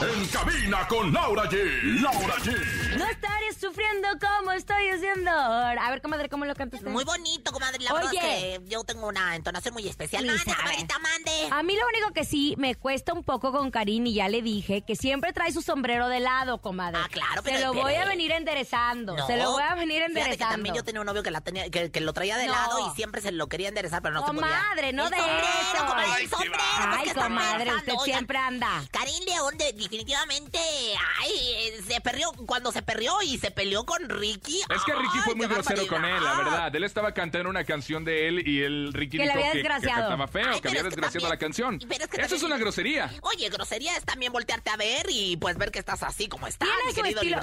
En 0.00 0.26
cabina 0.28 0.86
con 0.86 1.12
Laura 1.12 1.44
G. 1.50 2.00
Laura 2.00 2.36
G. 2.36 2.52
No 2.96 3.04
estaré 3.04 3.52
sufriendo 3.58 4.06
como 4.20 4.52
estoy 4.52 4.88
haciendo 4.90 5.28
ahora. 5.28 5.86
A 5.86 5.90
ver, 5.90 6.00
comadre, 6.00 6.28
¿cómo 6.28 6.44
lo 6.44 6.54
cantas? 6.54 6.82
Muy 6.82 7.02
bonito, 7.02 7.50
comadre. 7.50 7.82
La 7.82 7.92
verdad 7.92 8.10
Oye. 8.10 8.54
es 8.54 8.60
que 8.60 8.68
yo 8.68 8.84
tengo 8.84 9.08
una 9.08 9.34
entonación 9.34 9.74
muy 9.74 9.88
especial. 9.88 10.24
Mande, 10.24 10.44
comadrita, 10.44 10.98
mande. 11.00 11.48
A 11.50 11.62
mí 11.64 11.74
lo 11.74 11.84
único 11.88 12.12
que 12.12 12.24
sí 12.24 12.54
me 12.58 12.76
cuesta 12.76 13.12
un 13.12 13.24
poco 13.24 13.50
con 13.50 13.72
Karim 13.72 14.06
y 14.06 14.14
ya 14.14 14.28
le 14.28 14.40
dije 14.40 14.82
que 14.82 14.94
siempre 14.94 15.32
trae 15.32 15.50
su 15.50 15.62
sombrero 15.62 16.08
de 16.08 16.20
lado, 16.20 16.58
comadre. 16.58 17.00
Ah, 17.02 17.08
claro, 17.18 17.42
Se 17.42 17.50
pero 17.50 17.60
lo 17.66 17.74
voy 17.74 17.94
a 17.94 18.04
venir 18.04 18.32
enderezando. 18.32 19.16
No. 19.16 19.26
Se 19.26 19.36
lo 19.36 19.52
voy 19.52 19.62
a 19.62 19.74
venir 19.74 19.96
Fíjate 20.02 20.12
que 20.14 20.20
enderezando. 20.20 20.52
también 20.54 20.74
yo 20.74 20.84
tenía 20.84 21.00
un 21.00 21.06
novio 21.06 21.22
que, 21.22 21.30
la 21.30 21.40
tenía, 21.40 21.70
que, 21.70 21.90
que 21.90 22.00
lo 22.00 22.12
traía 22.12 22.36
de 22.36 22.46
No. 22.46 22.52
lado 22.52 22.90
y 22.90 22.94
siempre 22.96 23.20
se 23.20 23.32
lo 23.32 23.46
quería 23.48 23.68
enderezar, 23.68 24.02
pero 24.02 24.14
no 24.14 24.20
se 24.20 24.26
podía. 24.26 24.40
Comadre, 24.40 24.92
no 24.92 25.04
El 25.04 25.10
de 25.10 25.16
sombrero, 25.18 25.46
eso. 25.74 25.86
comadre, 25.86 26.06
Ay, 26.12 26.24
el 26.24 26.30
sombrero. 26.30 26.54
pues, 26.54 26.98
Ay, 27.08 27.10
comadre, 27.14 27.74
usted 27.74 27.92
oigan. 27.92 28.04
siempre 28.04 28.38
anda. 28.38 28.82
Karim 28.90 29.24
León 29.26 29.58
de- 29.58 29.72
definitivamente, 29.72 30.58
ay, 31.20 31.32
eh, 31.56 31.82
se 31.86 32.00
perrió, 32.00 32.32
cuando 32.46 32.72
se 32.72 32.82
perrió 32.82 33.20
y 33.22 33.38
se 33.38 33.50
peleó 33.50 33.84
con 33.84 34.08
Ricky. 34.08 34.60
Es 34.74 34.82
que 34.84 34.92
Ricky 34.94 35.08
ay, 35.16 35.20
fue 35.24 35.34
muy 35.34 35.46
grosero 35.46 35.86
con 35.86 36.04
él, 36.04 36.14
la 36.22 36.30
barbaridad. 36.30 36.50
verdad. 36.52 36.76
Él 36.76 36.84
estaba 36.84 37.12
cantando 37.12 37.48
una 37.50 37.64
canción 37.64 38.04
de 38.04 38.28
él 38.28 38.46
y 38.48 38.62
el 38.62 38.92
Ricky 38.92 39.18
Que 39.18 39.24
le 39.24 39.24
dijo 39.24 39.38
había 39.38 39.52
que, 39.52 39.62
que 39.62 39.68
cantaba 39.68 40.28
feo, 40.28 40.48
Ay, 40.52 40.60
que 40.60 40.68
había 40.68 40.80
es 40.80 40.84
que 40.84 40.90
desgraciado 40.90 41.28
la 41.28 41.36
canción. 41.38 41.78
pero 41.88 42.04
es 42.04 42.10
que 42.10 42.20
Eso 42.20 42.36
es 42.36 42.42
una 42.42 42.56
grosería. 42.58 43.10
Oye, 43.22 43.48
grosería 43.50 43.96
es 43.96 44.04
también 44.04 44.32
voltearte 44.32 44.70
a 44.70 44.76
ver 44.76 45.06
y 45.10 45.36
pues 45.36 45.56
ver 45.58 45.70
que 45.70 45.78
estás 45.78 46.02
así 46.02 46.28
como 46.28 46.46
estás, 46.46 46.68
Tiene 46.68 46.94
su 46.94 47.02
estilo-. 47.16 47.36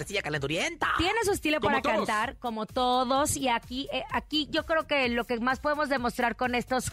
Tiene 0.98 1.20
su 1.24 1.32
estilo 1.32 1.60
Como 1.60 1.70
para 1.70 1.82
todos. 1.82 1.96
cantar, 2.08 2.38
como 2.38 2.66
todos, 2.66 3.36
y 3.38 3.48
aquí, 3.50 3.88
eh, 3.92 4.04
aquí 4.12 4.48
yo 4.52 4.66
creo 4.66 4.88
que 4.88 5.08
lo 5.10 5.26
que 5.26 5.40
más 5.40 5.60
podemos 5.60 5.90
demostrar 5.90 6.36
con 6.36 6.56
estos, 6.56 6.92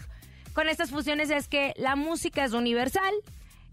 con 0.53 0.69
estas 0.69 0.89
fusiones 0.91 1.29
es 1.29 1.47
que 1.47 1.73
la 1.77 1.95
música 1.95 2.43
es 2.43 2.53
universal. 2.53 3.13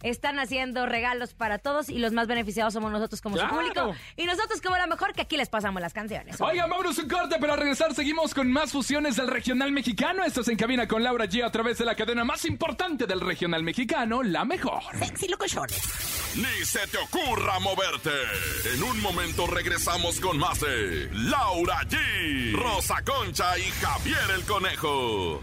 Están 0.02 0.38
haciendo 0.38 0.86
regalos 0.86 1.34
para 1.34 1.58
todos 1.58 1.88
y 1.88 1.98
los 1.98 2.12
más 2.12 2.26
beneficiados 2.26 2.72
somos 2.72 2.90
nosotros 2.90 3.20
como 3.20 3.36
Claro. 3.36 3.50
su 3.50 3.54
público. 3.56 3.94
Y 4.16 4.24
nosotros 4.26 4.60
como 4.60 4.76
la 4.76 4.86
mejor 4.86 5.12
que 5.12 5.22
aquí 5.22 5.36
les 5.36 5.48
pasamos 5.48 5.80
las 5.82 5.92
canciones. 5.92 6.40
Oigan, 6.40 6.70
vámonos 6.70 6.98
un 6.98 7.08
corte, 7.08 7.36
pero 7.40 7.52
al 7.52 7.58
regresar 7.58 7.94
seguimos 7.94 8.32
con 8.34 8.50
más 8.50 8.72
fusiones 8.72 9.16
del 9.16 9.28
regional 9.28 9.72
mexicano. 9.72 10.24
Esto 10.24 10.40
es 10.40 10.48
En 10.48 10.56
Cabina 10.56 10.88
con 10.88 11.02
Laura 11.02 11.26
G 11.26 11.44
a 11.44 11.50
través 11.50 11.78
de 11.78 11.84
la 11.84 11.94
cadena 11.94 12.24
más 12.24 12.44
importante 12.44 13.06
del 13.06 13.20
regional 13.20 13.62
mexicano, 13.62 14.22
La 14.22 14.44
Mejor. 14.44 14.82
Sexy 14.98 15.28
locochones. 15.28 15.80
Ni 16.36 16.64
se 16.64 16.86
te 16.86 16.98
ocurra 16.98 17.58
moverte. 17.58 18.10
En 18.74 18.82
un 18.82 19.00
momento 19.02 19.46
regresamos 19.46 20.20
con 20.20 20.38
más 20.38 20.60
de 20.60 21.08
Laura 21.12 21.80
G, 21.88 22.52
Rosa 22.56 23.02
Concha 23.04 23.58
y 23.58 23.62
Javier 23.82 24.18
el 24.36 24.44
Conejo. 24.44 25.42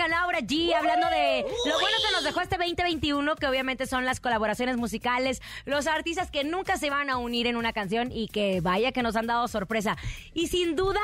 con 0.00 0.10
Laura 0.10 0.38
G, 0.40 0.74
hablando 0.74 1.08
de 1.10 1.44
lo 1.66 1.74
bueno 1.74 1.96
que 2.06 2.12
nos 2.14 2.24
dejó 2.24 2.40
este 2.40 2.56
2021, 2.56 3.36
que 3.36 3.46
obviamente 3.46 3.86
son 3.86 4.06
las 4.06 4.18
colaboraciones 4.18 4.78
musicales, 4.78 5.42
los 5.66 5.86
artistas 5.86 6.30
que 6.30 6.42
nunca 6.42 6.78
se 6.78 6.88
van 6.88 7.10
a 7.10 7.18
unir 7.18 7.46
en 7.46 7.56
una 7.56 7.74
canción 7.74 8.10
y 8.10 8.28
que 8.28 8.62
vaya 8.62 8.92
que 8.92 9.02
nos 9.02 9.14
han 9.16 9.26
dado 9.26 9.46
sorpresa. 9.46 9.98
Y 10.32 10.46
sin 10.46 10.74
duda, 10.74 11.00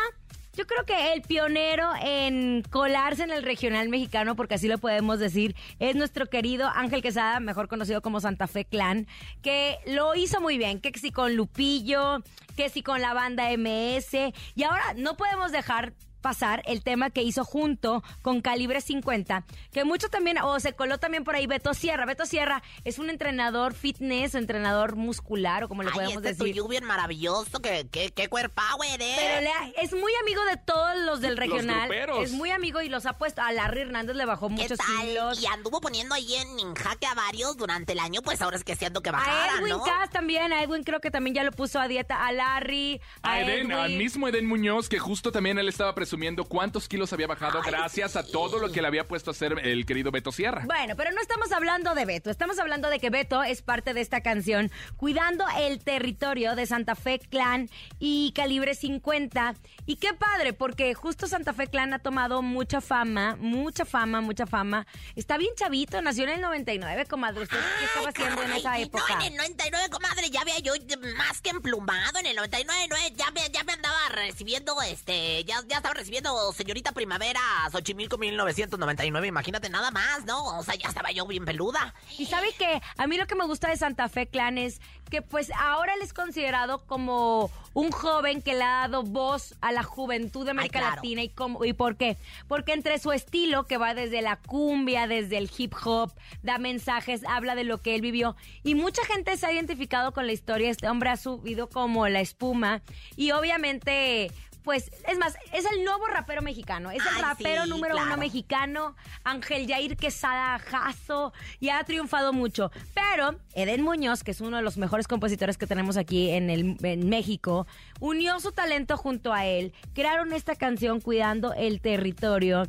yo 0.55 0.67
creo 0.67 0.87
que 0.87 1.13
el 1.13 1.21
pionero 1.21 1.91
en 2.01 2.63
colarse 2.71 3.23
en 3.23 3.31
el 3.31 3.43
regional 3.43 3.91
mexicano, 3.91 4.35
porque 4.35 4.55
así 4.55 4.67
lo 4.67 4.79
podemos 4.79 5.19
decir, 5.19 5.55
es 5.79 5.95
nuestro 5.95 6.27
querido 6.27 6.67
Ángel 6.69 7.03
Quesada, 7.03 7.39
mejor 7.39 7.69
conocido 7.69 8.01
como 8.01 8.21
Santa 8.21 8.47
Fe 8.47 8.65
Clan, 8.65 9.07
que 9.43 9.77
lo 9.85 10.15
hizo 10.15 10.41
muy 10.41 10.57
bien, 10.57 10.81
que 10.81 10.99
si 10.99 11.11
con 11.11 11.37
Lupillo, 11.37 12.23
que 12.57 12.71
si 12.71 12.83
con 12.83 13.03
la 13.03 13.13
banda 13.13 13.51
MS, 13.51 14.33
y 14.55 14.63
ahora 14.63 14.95
no 14.97 15.19
podemos 15.19 15.53
dejar 15.53 15.93
pasar 16.27 16.61
el 16.67 16.83
tema 16.83 17.11
que 17.11 17.23
hizo 17.23 17.45
junto 17.45 18.03
con 18.21 18.41
Calibre 18.41 18.81
50, 18.81 19.45
que 19.71 19.85
mucho 19.85 20.09
también, 20.09 20.39
o 20.39 20.59
se 20.59 20.73
coló 20.73 20.99
también 20.99 21.23
por 21.23 21.37
ahí 21.37 21.47
Beto 21.47 21.73
Sierra. 21.73 22.05
Beto 22.05 22.27
Sierra 22.27 22.65
es 22.83 22.99
un 22.99 23.11
entrenador 23.11 23.75
fitness, 23.75 24.35
o 24.35 24.39
entrenador 24.39 24.97
muscular, 24.97 25.63
o 25.63 25.69
como 25.69 25.85
le 25.85 25.91
Ay, 25.91 25.95
podemos 25.95 26.15
este 26.17 26.29
decir. 26.31 26.39
tuyo 26.55 26.67
bien 26.67 26.83
maravilloso, 26.83 27.61
que, 27.63 27.87
que, 27.93 28.11
que 28.11 28.29
cuerpower, 28.29 29.01
eh. 29.01 29.15
Pero 29.17 29.41
le- 29.43 29.85
es 29.85 29.93
muy 29.93 30.13
amigo 30.21 30.45
de 30.47 30.57
todos 30.57 30.97
los 31.05 31.21
del 31.21 31.37
regional. 31.37 31.89
es 32.21 32.33
muy 32.33 32.51
amigo 32.51 32.83
y 32.83 32.89
los 32.89 33.07
ha 33.07 33.13
puesto. 33.19 33.41
A 33.43 33.53
Larry 33.53 33.83
Hernández 33.83 34.17
le 34.17 34.25
bajó 34.25 34.49
¿Qué 34.49 34.55
muchos 34.55 34.79
kilos. 35.01 35.41
Y 35.41 35.47
anduvo 35.47 35.81
poniendo 35.81 36.17
ahí 36.17 36.35
en, 36.35 36.59
en 36.59 36.75
jaque 36.75 37.07
a 37.07 37.15
varios 37.15 37.57
durante 37.57 37.93
el 37.93 38.01
año, 38.01 38.21
pues 38.23 38.43
ahora 38.43 38.57
es 38.57 38.65
que 38.65 38.75
siendo 38.75 39.01
que 39.01 39.11
A 39.11 39.13
bajara, 39.13 39.59
Edwin 39.61 39.69
¿no? 39.69 39.83
Cass 39.85 40.11
también, 40.11 40.53
a 40.53 40.61
Edwin 40.65 40.83
creo 40.83 40.99
que 41.01 41.13
también 41.13 41.35
ya 41.37 41.45
lo 41.45 41.53
puso 41.53 41.79
a 41.79 41.87
dieta, 41.87 42.27
a 42.27 42.33
Larry, 42.33 43.01
a, 43.23 43.35
A 43.35 43.41
Eden, 43.43 43.71
al 43.71 43.93
mismo 43.93 44.27
Eden 44.27 44.47
Muñoz, 44.49 44.89
que 44.89 44.99
justo 44.99 45.31
también 45.31 45.57
él 45.61 45.69
estaba 45.69 45.95
presumiendo 45.95 46.16
cuántos 46.49 46.89
kilos 46.89 47.13
había 47.13 47.27
bajado 47.27 47.61
gracias 47.63 48.17
a 48.17 48.25
todo 48.25 48.59
lo 48.59 48.73
que 48.73 48.81
le 48.81 48.89
había 48.89 49.07
puesto 49.07 49.31
a 49.31 49.33
hacer 49.33 49.61
el 49.63 49.85
querido 49.85 50.11
Beto 50.11 50.33
Sierra. 50.33 50.63
Bueno, 50.65 50.95
pero 50.97 51.11
no 51.13 51.21
estamos 51.21 51.53
hablando 51.53 51.95
de 51.95 52.05
Beto, 52.05 52.31
estamos 52.31 52.59
hablando 52.59 52.89
de 52.89 52.99
que 52.99 53.11
Beto 53.11 53.43
es 53.43 53.63
parte 53.63 53.93
de 53.93 54.01
esta 54.01 54.23
canción, 54.23 54.71
cuidando 54.97 55.45
el 55.59 55.79
territorio 55.85 56.57
de 56.57 56.67
Santa 56.67 56.95
Fe 56.95 57.19
Clan 57.19 57.69
y 57.99 58.33
Calibre 58.35 58.75
50. 58.75 59.55
Y 59.85 59.97
qué 59.97 60.15
padre, 60.15 60.53
porque 60.53 60.95
justo 60.95 61.27
Santa 61.27 61.53
Fe 61.53 61.67
Clan 61.67 61.93
ha 61.93 61.99
tomado 61.99 62.43
mucha 62.43 62.81
fama, 62.81 63.37
mucha 63.39 63.85
fama, 63.85 64.21
mucha 64.21 64.47
fama. 64.47 64.87
Está 65.15 65.37
bien 65.37 65.55
chavito, 65.55 66.01
nació 66.01 66.25
en 66.25 66.31
el 66.31 66.41
99, 66.41 67.07
comadre. 67.07 67.43
¿Usted 67.43 67.59
qué 67.79 67.85
estaba 67.85 68.09
haciendo 68.09 68.43
en 68.43 68.53
esa 68.53 68.79
época? 68.79 69.15
No, 69.15 69.21
en 69.21 69.33
el 69.33 69.37
99, 69.37 69.91
comadre, 69.91 70.31
ya 70.31 70.41
había 70.41 70.59
yo 70.61 70.73
más 71.17 71.41
que 71.43 71.51
emplumado. 71.51 72.19
En 72.19 72.27
el 72.27 72.37
99, 72.37 72.89
no, 72.89 72.97
ya, 73.15 73.31
me, 73.33 73.41
ya 73.53 73.65
me 73.65 73.73
andaba 73.73 74.09
recibiendo, 74.11 74.81
este, 74.83 75.45
ya, 75.45 75.63
ya 75.69 75.77
estaba 75.77 75.95
recibiendo 75.95 76.06
señorita 76.55 76.93
primavera 76.93 77.41
Xochimilco 77.73 78.19
1999. 78.19 79.27
Imagínate 79.27 79.69
nada 79.69 79.91
más, 79.91 80.25
¿no? 80.25 80.59
O 80.59 80.63
sea, 80.63 80.75
ya 80.75 80.89
estaba 80.89 81.11
yo 81.11 81.27
bien 81.27 81.45
peluda. 81.45 81.95
Y 82.19 82.27
sabe 82.27 82.53
que 82.53 82.81
a 82.97 83.07
mí 83.07 83.17
lo 83.17 83.27
que 83.27 83.35
me 83.35 83.45
gusta 83.45 83.69
de 83.69 83.77
Santa 83.77 84.09
Fe 84.09 84.27
Clan 84.27 84.59
es 84.59 84.81
que 85.11 85.23
pues 85.23 85.51
ahora 85.53 85.95
él 85.95 86.03
es 86.03 86.13
considerado 86.13 86.85
como 86.87 87.51
un 87.75 87.91
joven 87.91 88.43
que 88.43 88.55
le 88.55 88.65
ha 88.65 88.89
dado 88.89 89.03
voz 89.03 89.55
a 89.61 89.71
la 89.73 89.83
juventud 89.83 90.45
de 90.45 90.53
América 90.53 90.81
claro. 90.81 90.97
Latina. 90.97 91.23
¿Y, 91.23 91.29
cómo, 91.29 91.65
¿Y 91.65 91.73
por 91.73 91.97
qué? 91.97 92.17
Porque 92.49 92.73
entre 92.73 92.99
su 92.99 93.13
estilo, 93.13 93.67
que 93.67 93.77
va 93.77 93.95
desde 93.95 94.23
la 94.23 94.37
cumbia, 94.37 95.07
desde 95.07 95.39
el 95.39 95.51
hip 95.57 95.75
hop, 95.85 96.13
da 96.43 96.59
mensajes, 96.59 97.23
habla 97.29 97.55
de 97.55 97.65
lo 97.65 97.79
que 97.79 97.95
él 97.95 98.01
vivió. 98.01 98.37
Y 98.63 98.75
mucha 98.75 99.05
gente 99.05 99.37
se 99.37 99.47
ha 99.47 99.53
identificado 99.53 100.13
con 100.13 100.27
la 100.27 100.33
historia. 100.33 100.71
Este 100.71 100.89
hombre 100.89 101.11
ha 101.11 101.17
subido 101.17 101.69
como 101.69 102.09
la 102.09 102.21
espuma. 102.21 102.83
Y 103.17 103.33
obviamente... 103.33 104.33
Pues, 104.67 104.91
es 105.07 105.17
más, 105.17 105.37
es 105.53 105.65
el 105.65 105.85
nuevo 105.85 106.09
rapero 106.09 106.43
mexicano. 106.43 106.91
Es 106.91 107.01
el 107.01 107.15
Ay, 107.15 107.23
rapero 107.23 107.63
sí, 107.63 107.71
número 107.71 107.97
uno 107.97 108.17
mexicano, 108.17 108.97
Ángel 109.23 109.69
Jair 109.69 109.97
Quesada 109.97 110.59
Jasso, 110.59 111.33
y 111.61 111.69
ha 111.69 111.85
triunfado 111.85 112.33
mucho. 112.33 112.73
Pero 112.93 113.39
Eden 113.55 113.83
Muñoz, 113.83 114.25
que 114.25 114.33
es 114.33 114.41
uno 114.41 114.57
de 114.57 114.65
los 114.65 114.77
mejores 114.77 115.07
compositores 115.07 115.57
que 115.57 115.69
tenemos 115.69 115.97
aquí 115.97 116.31
en, 116.31 116.51
el, 116.51 116.77
en 116.83 117.09
México, 117.09 117.69
unió 118.01 118.41
su 118.41 118.51
talento 118.51 118.97
junto 118.97 119.33
a 119.33 119.47
él, 119.47 119.73
crearon 119.95 120.33
esta 120.33 120.57
canción 120.57 121.01
Cuidando 121.01 121.55
el 121.55 121.81
Territorio. 121.81 122.65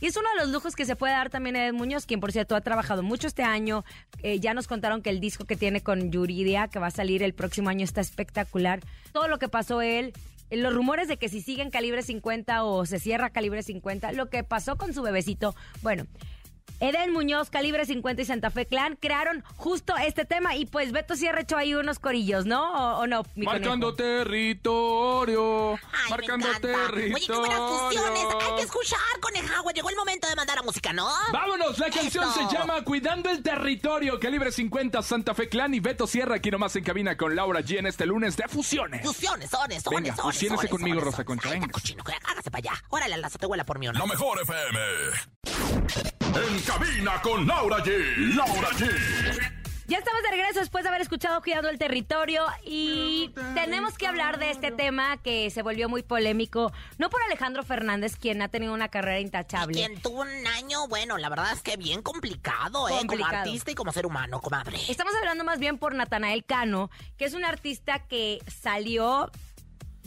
Y 0.00 0.06
es 0.06 0.16
uno 0.16 0.28
de 0.34 0.40
los 0.40 0.52
lujos 0.52 0.74
que 0.74 0.84
se 0.84 0.96
puede 0.96 1.12
dar 1.12 1.30
también 1.30 1.54
a 1.54 1.62
Eden 1.62 1.76
Muñoz, 1.76 2.06
quien 2.06 2.18
por 2.18 2.32
cierto 2.32 2.56
ha 2.56 2.60
trabajado 2.60 3.04
mucho 3.04 3.28
este 3.28 3.44
año. 3.44 3.84
Eh, 4.24 4.40
ya 4.40 4.52
nos 4.52 4.66
contaron 4.66 5.00
que 5.00 5.10
el 5.10 5.20
disco 5.20 5.44
que 5.44 5.54
tiene 5.54 5.80
con 5.80 6.10
Yuridia, 6.10 6.66
que 6.66 6.80
va 6.80 6.88
a 6.88 6.90
salir 6.90 7.22
el 7.22 7.34
próximo 7.34 7.70
año, 7.70 7.84
está 7.84 8.00
espectacular. 8.00 8.80
Todo 9.12 9.28
lo 9.28 9.38
que 9.38 9.48
pasó 9.48 9.80
él, 9.80 10.12
los 10.50 10.74
rumores 10.74 11.08
de 11.08 11.16
que 11.16 11.28
si 11.28 11.40
siguen 11.40 11.70
calibre 11.70 12.02
50 12.02 12.64
o 12.64 12.86
se 12.86 12.98
cierra 12.98 13.30
calibre 13.30 13.62
50, 13.62 14.12
lo 14.12 14.28
que 14.30 14.44
pasó 14.44 14.76
con 14.76 14.94
su 14.94 15.02
bebecito, 15.02 15.54
bueno. 15.82 16.06
Eden 16.80 17.12
Muñoz, 17.12 17.48
Calibre 17.50 17.86
50 17.86 18.22
y 18.22 18.24
Santa 18.26 18.50
Fe 18.50 18.66
Clan 18.66 18.96
crearon 18.96 19.42
justo 19.56 19.94
este 19.96 20.24
tema 20.24 20.56
y 20.56 20.66
pues 20.66 20.92
Beto 20.92 21.16
Sierra 21.16 21.40
echó 21.40 21.56
ahí 21.56 21.74
unos 21.74 21.98
corillos, 21.98 22.44
¿no? 22.46 22.72
¿O, 22.72 23.00
o 23.00 23.06
no? 23.06 23.22
mi 23.34 23.46
Marcando 23.46 23.94
conejo? 23.94 23.96
territorio. 23.96 25.74
Ay, 25.74 26.10
marcando 26.10 26.48
me 26.48 26.60
territorio. 26.60 27.14
Oye, 27.16 27.26
qué 27.26 27.32
buenas 27.32 27.58
fusiones. 27.58 28.24
Hay 28.42 28.56
que 28.56 28.62
escuchar, 28.62 28.98
conejagua. 29.20 29.72
Llegó 29.72 29.88
el 29.90 29.96
momento 29.96 30.28
de 30.28 30.36
mandar 30.36 30.58
a 30.58 30.62
música, 30.62 30.92
¿no? 30.92 31.08
Vámonos, 31.32 31.78
la 31.78 31.90
canción 31.90 32.24
Eso. 32.28 32.48
se 32.48 32.54
llama 32.56 32.82
Cuidando 32.84 33.30
el 33.30 33.42
Territorio, 33.42 34.20
Calibre 34.20 34.52
50, 34.52 35.02
Santa 35.02 35.34
Fe 35.34 35.48
Clan 35.48 35.72
y 35.74 35.80
Beto 35.80 36.06
Sierra 36.06 36.36
aquí 36.36 36.50
nomás 36.50 36.76
en 36.76 36.84
cabina 36.84 37.16
con 37.16 37.34
Laura 37.34 37.60
G 37.60 37.78
en 37.78 37.86
este 37.86 38.04
lunes 38.06 38.36
de 38.36 38.44
fusiones. 38.48 39.02
Fusiones, 39.06 39.50
sones, 39.50 39.82
sones, 39.82 40.02
Venga, 40.02 40.16
sones, 40.16 40.34
fusiónese 40.34 40.68
conmigo, 40.68 40.96
sones, 41.00 41.04
Rosa. 41.04 41.24
Concha, 41.24 41.50
venga. 41.50 41.68
cochino, 41.68 42.04
hágase 42.26 42.50
para 42.50 42.70
allá. 42.70 42.82
Órale, 42.90 43.16
la 43.16 43.26
azotehuela 43.28 43.64
por 43.64 43.78
mí, 43.78 43.88
¿o 43.88 43.92
no? 43.92 43.98
La 44.00 44.06
mejor 44.06 44.38
FM. 44.42 44.78
En 46.36 46.65
cabina 46.66 47.20
con 47.22 47.46
Laura 47.46 47.78
G. 47.78 48.34
Laura 48.34 48.68
G. 48.70 49.52
Ya 49.86 49.98
estamos 49.98 50.20
de 50.24 50.30
regreso 50.30 50.58
después 50.58 50.82
de 50.82 50.88
haber 50.88 51.00
escuchado 51.00 51.40
Cuidando 51.40 51.68
el 51.68 51.78
Territorio 51.78 52.44
y 52.64 53.32
tenemos 53.54 53.96
que 53.96 54.08
hablar 54.08 54.40
de 54.40 54.50
este 54.50 54.72
tema 54.72 55.16
que 55.18 55.48
se 55.50 55.62
volvió 55.62 55.88
muy 55.88 56.02
polémico, 56.02 56.72
no 56.98 57.08
por 57.08 57.22
Alejandro 57.22 57.62
Fernández, 57.62 58.16
quien 58.16 58.42
ha 58.42 58.48
tenido 58.48 58.74
una 58.74 58.88
carrera 58.88 59.20
intachable. 59.20 59.74
Quien 59.74 60.00
tuvo 60.02 60.22
un 60.22 60.46
año, 60.48 60.88
bueno, 60.88 61.18
la 61.18 61.28
verdad 61.28 61.52
es 61.52 61.62
que 61.62 61.76
bien 61.76 62.02
complicado, 62.02 62.88
¿eh? 62.88 63.06
Como 63.06 63.24
artista 63.24 63.70
y 63.70 63.76
como 63.76 63.92
ser 63.92 64.06
humano, 64.06 64.40
comadre. 64.40 64.76
Estamos 64.88 65.14
hablando 65.14 65.44
más 65.44 65.60
bien 65.60 65.78
por 65.78 65.94
Natanael 65.94 66.44
Cano, 66.44 66.90
que 67.16 67.26
es 67.26 67.34
un 67.34 67.44
artista 67.44 68.00
que 68.00 68.40
salió 68.48 69.30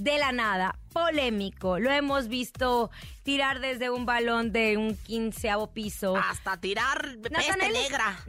de 0.03 0.18
la 0.18 0.32
nada, 0.32 0.75
polémico. 0.94 1.79
Lo 1.79 1.91
hemos 1.91 2.27
visto 2.27 2.89
tirar 3.24 3.60
desde 3.60 3.89
un 3.91 4.06
balón 4.06 4.51
de 4.51 4.75
un 4.77 4.96
quinceavo 4.98 5.68
piso. 5.72 6.15
Hasta 6.18 6.60
tirar 6.60 7.15
peste 7.22 7.29
Natanael 7.29 7.75
es- 7.75 7.84
negra. 7.84 8.20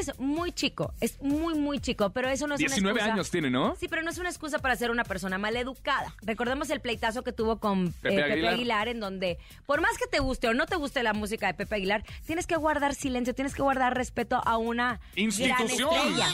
Es 0.00 0.18
muy 0.18 0.52
chico, 0.52 0.92
es 1.00 1.20
muy, 1.22 1.54
muy 1.54 1.78
chico, 1.80 2.10
pero 2.10 2.28
eso 2.28 2.46
no 2.46 2.54
es 2.54 2.60
una 2.60 2.66
19 2.68 2.98
excusa. 2.98 3.12
años 3.14 3.30
tiene, 3.30 3.50
¿no? 3.50 3.76
Sí, 3.76 3.86
pero 3.88 4.02
no 4.02 4.10
es 4.10 4.18
una 4.18 4.28
excusa 4.30 4.58
para 4.58 4.74
ser 4.76 4.90
una 4.90 5.04
persona 5.04 5.38
maleducada. 5.38 6.14
Recordemos 6.22 6.70
el 6.70 6.80
pleitazo 6.80 7.22
que 7.22 7.32
tuvo 7.32 7.58
con 7.60 7.88
eh, 7.88 7.92
Pepe 8.02 8.16
Pepe, 8.16 8.32
Aguilar. 8.32 8.54
Aguilar. 8.54 8.88
en 8.88 9.00
donde, 9.00 9.38
por 9.66 9.80
más 9.80 9.96
que 9.98 10.06
te 10.06 10.18
guste 10.18 10.48
o 10.48 10.54
no 10.54 10.66
te 10.66 10.76
guste 10.76 11.02
la 11.02 11.12
música 11.12 11.46
de 11.46 11.54
Pepe 11.54 11.76
Aguilar, 11.76 12.04
tienes 12.26 12.46
que 12.46 12.56
guardar 12.56 12.94
silencio, 12.94 13.34
tienes 13.34 13.54
que 13.54 13.62
guardar 13.62 13.96
respeto 13.96 14.40
a 14.44 14.56
una 14.56 15.00
Institución. 15.14 15.88
gran 15.90 16.14
estrella. 16.16 16.28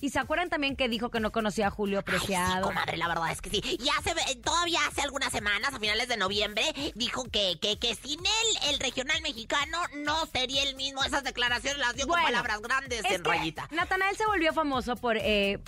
Y 0.00 0.10
se 0.10 0.18
acuerdan 0.18 0.48
también 0.48 0.76
que 0.76 0.88
dijo 0.88 1.10
que 1.10 1.20
no 1.20 1.32
conocía 1.32 1.66
a 1.68 1.70
Julio 1.70 1.98
Ay, 1.98 2.04
sí, 2.06 2.10
Preciado. 2.26 2.66
comadre, 2.68 2.96
la 2.96 3.08
verdad 3.08 3.30
es 3.32 3.40
que 3.40 3.50
sí. 3.50 3.60
Y 3.64 3.88
hace, 3.98 4.14
todavía 4.36 4.78
hace 4.88 5.02
algunas 5.02 5.32
semanas, 5.32 5.74
a 5.74 5.78
finales 5.80 6.08
de 6.08 6.16
noviembre, 6.16 6.62
dijo 6.94 7.24
que, 7.24 7.58
que, 7.60 7.78
que 7.78 7.94
sin 7.94 8.20
él, 8.20 8.58
el 8.70 8.78
regional 8.78 9.20
mexicano 9.22 9.78
no 9.96 10.26
sería 10.26 10.62
el 10.62 10.76
mismo. 10.76 11.02
Esas 11.02 11.24
declaraciones 11.24 11.78
las 11.78 11.94
dio 11.94 12.06
Bueno, 12.06 12.22
con 12.22 12.32
palabras 12.32 12.60
grandes 12.60 13.04
Es 13.04 13.10
en 13.12 13.24
rayita. 13.24 13.68
Natanael 13.72 14.16
se 14.16 14.26
volvió 14.26 14.52
famoso 14.52 14.96
por, 14.96 15.16
eh, 15.16 15.58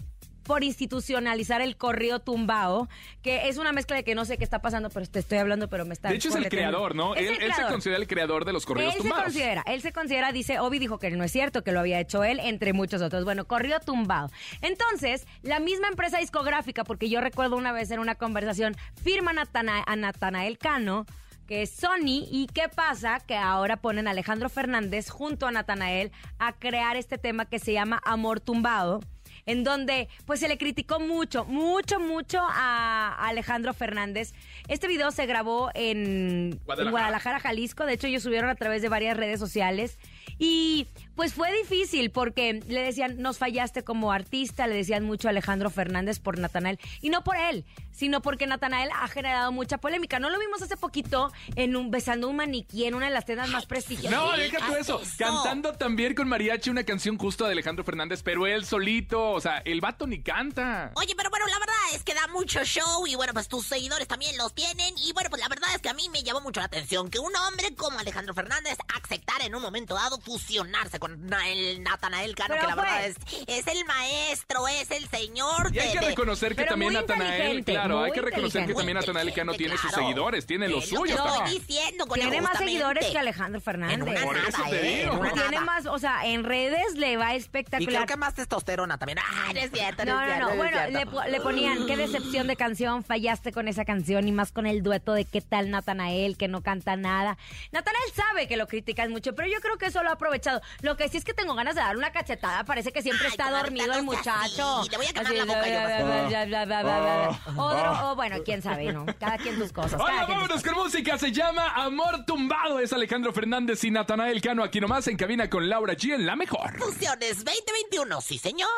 por 0.51 0.65
institucionalizar 0.65 1.61
el 1.61 1.77
corrido 1.77 2.19
tumbao, 2.19 2.89
que 3.23 3.49
es 3.49 3.57
una 3.57 3.71
mezcla 3.71 3.95
de 3.95 4.03
que 4.03 4.17
no 4.17 4.25
sé 4.25 4.37
qué 4.37 4.43
está 4.43 4.61
pasando, 4.61 4.91
pero 4.91 5.07
te 5.07 5.21
estoy 5.21 5.39
hablando, 5.39 5.69
pero 5.69 5.85
me 5.85 5.95
está 5.95 6.09
De 6.09 6.17
hecho 6.17 6.31
es 6.31 6.35
el 6.35 6.49
creador, 6.49 6.97
¿no? 6.97 7.15
Él, 7.15 7.37
el 7.37 7.43
él 7.43 7.55
se 7.55 7.63
considera 7.67 8.01
el 8.01 8.09
creador 8.09 8.45
de 8.45 8.53
los 8.53 8.67
correos 8.67 8.89
Él 8.89 8.95
se 8.95 8.99
tumbados. 8.99 9.27
considera, 9.27 9.63
él 9.69 9.81
se 9.81 9.93
considera, 9.93 10.33
dice, 10.33 10.59
Obi 10.59 10.81
dijo 10.81 10.99
que 10.99 11.09
no 11.13 11.23
es 11.23 11.31
cierto, 11.31 11.63
que 11.63 11.71
lo 11.71 11.79
había 11.79 12.01
hecho 12.01 12.25
él, 12.25 12.41
entre 12.41 12.73
muchos 12.73 13.01
otros. 13.01 13.25
Bueno, 13.25 13.45
corrió 13.45 13.79
tumbado. 13.79 14.29
Entonces, 14.61 15.25
la 15.43 15.61
misma 15.61 15.87
empresa 15.87 16.19
discográfica, 16.19 16.83
porque 16.83 17.09
yo 17.09 17.21
recuerdo 17.21 17.57
una 17.57 17.71
vez 17.71 17.93
en 17.93 18.01
una 18.01 18.17
conversación, 18.17 18.75
firma 19.01 19.31
a 19.31 19.95
Natanael 19.95 20.59
Cano, 20.59 21.07
que 21.47 21.63
es 21.63 21.71
Sony, 21.71 22.27
y 22.29 22.49
qué 22.53 22.69
pasa 22.69 23.21
que 23.21 23.37
ahora 23.37 23.77
ponen 23.77 24.09
a 24.09 24.11
Alejandro 24.11 24.49
Fernández 24.49 25.11
junto 25.11 25.47
a 25.47 25.53
Natanael 25.53 26.11
a 26.41 26.55
crear 26.55 26.97
este 26.97 27.19
tema 27.19 27.45
que 27.45 27.61
se 27.61 27.73
llama 27.73 28.01
Amor 28.05 28.41
Tumbado 28.41 28.99
en 29.47 29.65
donde 29.65 30.09
pues 30.27 30.41
se 30.41 30.49
le 30.49 30.59
criticó 30.59 31.01
mucho, 31.01 31.45
mucho, 31.45 32.01
mucho 32.01 32.41
a 32.43 33.17
Alejandro 33.29 33.75
Fernández. 33.75 34.33
Este 34.69 34.89
video 34.89 35.11
se 35.11 35.27
grabó 35.27 35.71
en 35.75 35.91
en 36.01 36.61
Guadalajara. 36.65 36.91
Guadalajara, 36.91 37.41
Jalisco. 37.41 37.87
De 37.87 37.95
hecho, 37.95 38.07
ellos 38.07 38.23
subieron 38.23 38.51
a 38.51 38.55
través 38.55 38.83
de 38.83 38.89
varias 38.89 39.17
redes 39.17 39.41
sociales. 39.41 39.99
Y 40.39 40.87
pues 41.21 41.35
fue 41.35 41.53
difícil 41.53 42.11
porque 42.11 42.63
le 42.67 42.81
decían, 42.81 43.21
nos 43.21 43.37
fallaste 43.37 43.85
como 43.85 44.11
artista, 44.11 44.67
le 44.67 44.77
decían 44.77 45.05
mucho 45.05 45.29
a 45.29 45.33
Alejandro 45.33 45.69
Fernández 45.69 46.19
por 46.19 46.39
Natanael. 46.39 46.79
Y 47.03 47.11
no 47.11 47.23
por 47.23 47.37
él, 47.37 47.67
sino 47.93 48.23
porque 48.23 48.47
Natanael 48.47 48.89
ha 48.99 49.07
generado 49.07 49.53
mucha 49.53 49.77
polémica. 49.77 50.19
No 50.19 50.31
lo 50.31 50.39
vimos 50.39 50.63
hace 50.63 50.79
poquito 50.79 51.31
en 51.57 51.77
un 51.77 51.91
besando 51.91 52.27
un 52.27 52.37
maniquí 52.37 52.87
en 52.87 52.95
una 52.95 53.05
de 53.05 53.13
las 53.13 53.27
tiendas 53.27 53.51
más 53.51 53.67
prestigiosas. 53.67 54.19
No, 54.19 54.35
deja 54.35 54.67
tú 54.67 54.77
eso. 54.77 55.03
eso. 55.03 55.15
Cantando 55.19 55.75
también 55.75 56.15
con 56.15 56.27
mariachi 56.27 56.71
una 56.71 56.85
canción 56.85 57.19
justo 57.19 57.45
de 57.45 57.53
Alejandro 57.53 57.85
Fernández, 57.85 58.23
pero 58.23 58.47
él 58.47 58.65
solito, 58.65 59.33
o 59.33 59.43
sea, 59.43 59.59
el 59.67 59.83
vato 59.83 60.07
ni 60.07 60.23
canta. 60.23 60.91
Oye, 60.95 61.13
pero 61.15 61.29
bueno, 61.29 61.47
la 61.49 61.59
verdad 61.59 61.75
es 61.93 62.03
que 62.03 62.15
da 62.15 62.29
mucho 62.29 62.65
show 62.65 63.07
y 63.07 63.15
bueno, 63.15 63.35
pues 63.35 63.47
tus 63.47 63.67
seguidores 63.67 64.09
también 64.09 64.39
los 64.39 64.55
tienen. 64.55 64.95
Y 64.97 65.13
bueno, 65.13 65.29
pues 65.29 65.43
la 65.43 65.49
verdad 65.49 65.69
es 65.75 65.83
que 65.83 65.91
a 65.91 65.95
mí 65.95 66.09
me 66.09 66.23
llamó 66.23 66.41
mucho 66.41 66.61
la 66.61 66.67
atención 66.67 67.11
que 67.11 67.19
un 67.19 67.37
hombre 67.37 67.75
como 67.75 67.99
Alejandro 67.99 68.33
Fernández 68.33 68.79
aceptara 69.03 69.45
en 69.45 69.55
un 69.55 69.61
momento 69.61 69.97
dado 69.97 70.19
fusionarse 70.19 70.99
con 70.99 71.10
Na- 71.19 71.49
el 71.49 71.83
Natanael 71.83 72.35
Cano, 72.35 72.55
Pero 72.55 72.61
que 72.63 72.67
la 72.69 72.75
verdad 72.77 73.07
es, 73.07 73.17
es 73.47 73.67
el 73.67 73.85
maestro, 73.85 74.69
es 74.69 74.91
el 74.91 75.09
señor 75.09 75.71
Y 75.75 75.79
hay 75.79 75.89
de- 75.89 75.93
que 75.95 76.01
de- 76.01 76.07
reconocer 76.07 76.51
que 76.51 76.57
Pero 76.57 76.69
también 76.71 76.93
muy 76.93 77.01
Natanael, 77.01 77.33
inteligente, 77.59 77.73
claro, 77.73 78.03
hay 78.03 78.13
que 78.13 78.21
reconocer 78.21 78.53
que 78.53 78.73
inteligente. 78.73 78.75
también 78.81 78.97
Natanael 78.99 79.33
Cano 79.35 79.55
tiene 79.55 79.77
sus 79.77 79.91
claro. 79.91 79.97
seguidores, 80.07 80.47
tiene 80.47 80.69
los 80.69 80.85
Es 80.85 80.93
lo 80.93 81.03
que 81.03 81.11
suyos. 81.13 81.27
estoy 81.27 81.39
papá. 81.39 81.51
diciendo, 81.51 82.07
conejo, 82.07 82.29
Tiene 82.31 82.43
más 82.43 82.51
justamente. 82.53 82.73
seguidores 82.79 83.07
que 83.11 83.19
Alejandro 83.19 83.61
Fernández. 83.61 84.01
Una 84.09 84.21
Por 84.23 84.37
nada, 84.37 84.49
eso 84.49 84.63
te 84.71 84.77
¿eh? 84.95 84.99
digo. 85.01 85.13
En 85.15 85.19
una 85.21 85.33
Tiene 85.33 85.51
nada. 85.51 85.61
más, 85.65 85.87
o 85.87 85.99
sea, 85.99 86.27
en 86.27 86.45
redes 86.45 86.95
le 86.95 87.17
va 87.17 87.35
Y 87.35 87.39
espectacular. 87.39 87.89
creo 87.95 88.07
que 88.07 88.17
más 88.17 88.35
testosterona 88.35 88.99
también. 88.99 89.19
Ah, 89.19 89.53
no 89.53 89.61
es 89.61 89.71
cierto, 89.73 90.05
no, 90.05 90.15
No, 90.15 90.23
es 90.23 90.29
no, 90.29 90.35
cierto, 90.35 90.45
no. 90.47 90.51
es 90.51 90.57
Bueno, 90.57 90.77
cierto. 90.79 90.99
le, 90.99 91.07
po- 91.07 91.25
le 91.25 91.41
ponían, 91.41 91.87
qué 91.87 91.97
decepción 91.97 92.47
de 92.47 92.57
canción, 92.57 93.05
fallaste 93.05 93.53
con 93.53 93.69
esa 93.69 93.85
canción 93.85 94.27
y 94.29 94.33
más 94.33 94.53
con 94.53 94.67
el 94.67 94.83
dueto 94.83 95.13
de 95.15 95.25
qué 95.25 95.41
tal 95.41 95.71
Natanael, 95.71 96.37
que 96.37 96.49
no 96.49 96.63
canta 96.63 96.97
nada. 96.97 97.39
Natanael 97.73 98.11
sabe 98.15 98.49
que 98.49 98.57
lo 98.57 98.67
critican 98.67 99.11
mucho, 99.11 99.35
pero 99.35 99.49
yo 99.49 99.61
creo 99.61 99.77
que 99.79 99.87
eso 99.87 100.03
lo 100.03 100.11
ha 100.11 100.13
aprovechado. 100.13 100.61
Lo 100.83 100.90
que 100.97 101.09
sí 101.09 101.17
es 101.19 101.25
que 101.25 101.35
tengo 101.35 101.55
ganas 101.55 101.75
de 101.75 101.81
dar 101.81 101.97
una 101.97 102.13
cachetada, 102.13 102.65
parece 102.65 102.93
que 102.93 103.03
siempre 103.03 103.27
Ay, 103.27 103.31
está 103.33 103.45
comadre, 103.45 103.63
dormido 103.71 103.93
el 103.95 104.03
muchacho. 104.05 104.81
así, 104.81 104.91
le 104.91 104.97
voy 104.97 105.07
a 105.07 105.13
quemar 105.13 105.27
Así, 105.27 105.37
la 105.37 105.45
boca 105.45 105.67
yo, 105.67 105.73
bla, 105.73 105.83
vas 105.83 105.93
a 105.93 106.05
bla, 106.05 106.27
bla, 106.27 106.45
bla, 106.47 106.65
bla, 106.65 106.83
bla, 106.83 107.01
bla. 107.01 107.63
Otro- 107.63 108.11
o 108.11 108.17
bueno, 108.17 108.37
quién 108.45 108.63
sabe, 108.63 108.93
¿no? 108.93 109.07
Cada 109.19 109.37
quien 109.39 109.59
tus 109.59 109.73
cosas. 109.73 110.01
Hola, 110.01 110.27
vámonos 110.27 110.63
con 110.63 110.75
música. 110.75 111.19
Se 111.19 111.33
llama 111.33 111.69
Amor 111.75 112.25
Tumbado. 112.27 112.79
Es 112.81 112.93
Alejandro 112.93 113.33
Fernández 113.33 113.83
y 113.85 113.91
Natanael 113.91 114.41
Cano 114.41 114.63
aquí 114.65 114.81
nomás 114.81 115.07
en 115.09 115.17
cabina 115.17 115.49
con 115.51 115.69
Laura 115.69 115.95
G 115.95 116.15
en 116.15 116.27
la 116.27 116.37
mejor. 116.37 116.79
Fusiones 116.79 117.45
2021, 117.45 118.21
sí 118.21 118.39
señor. 118.39 118.69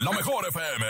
La 0.00 0.10
mejor 0.12 0.46
FM. 0.48 0.86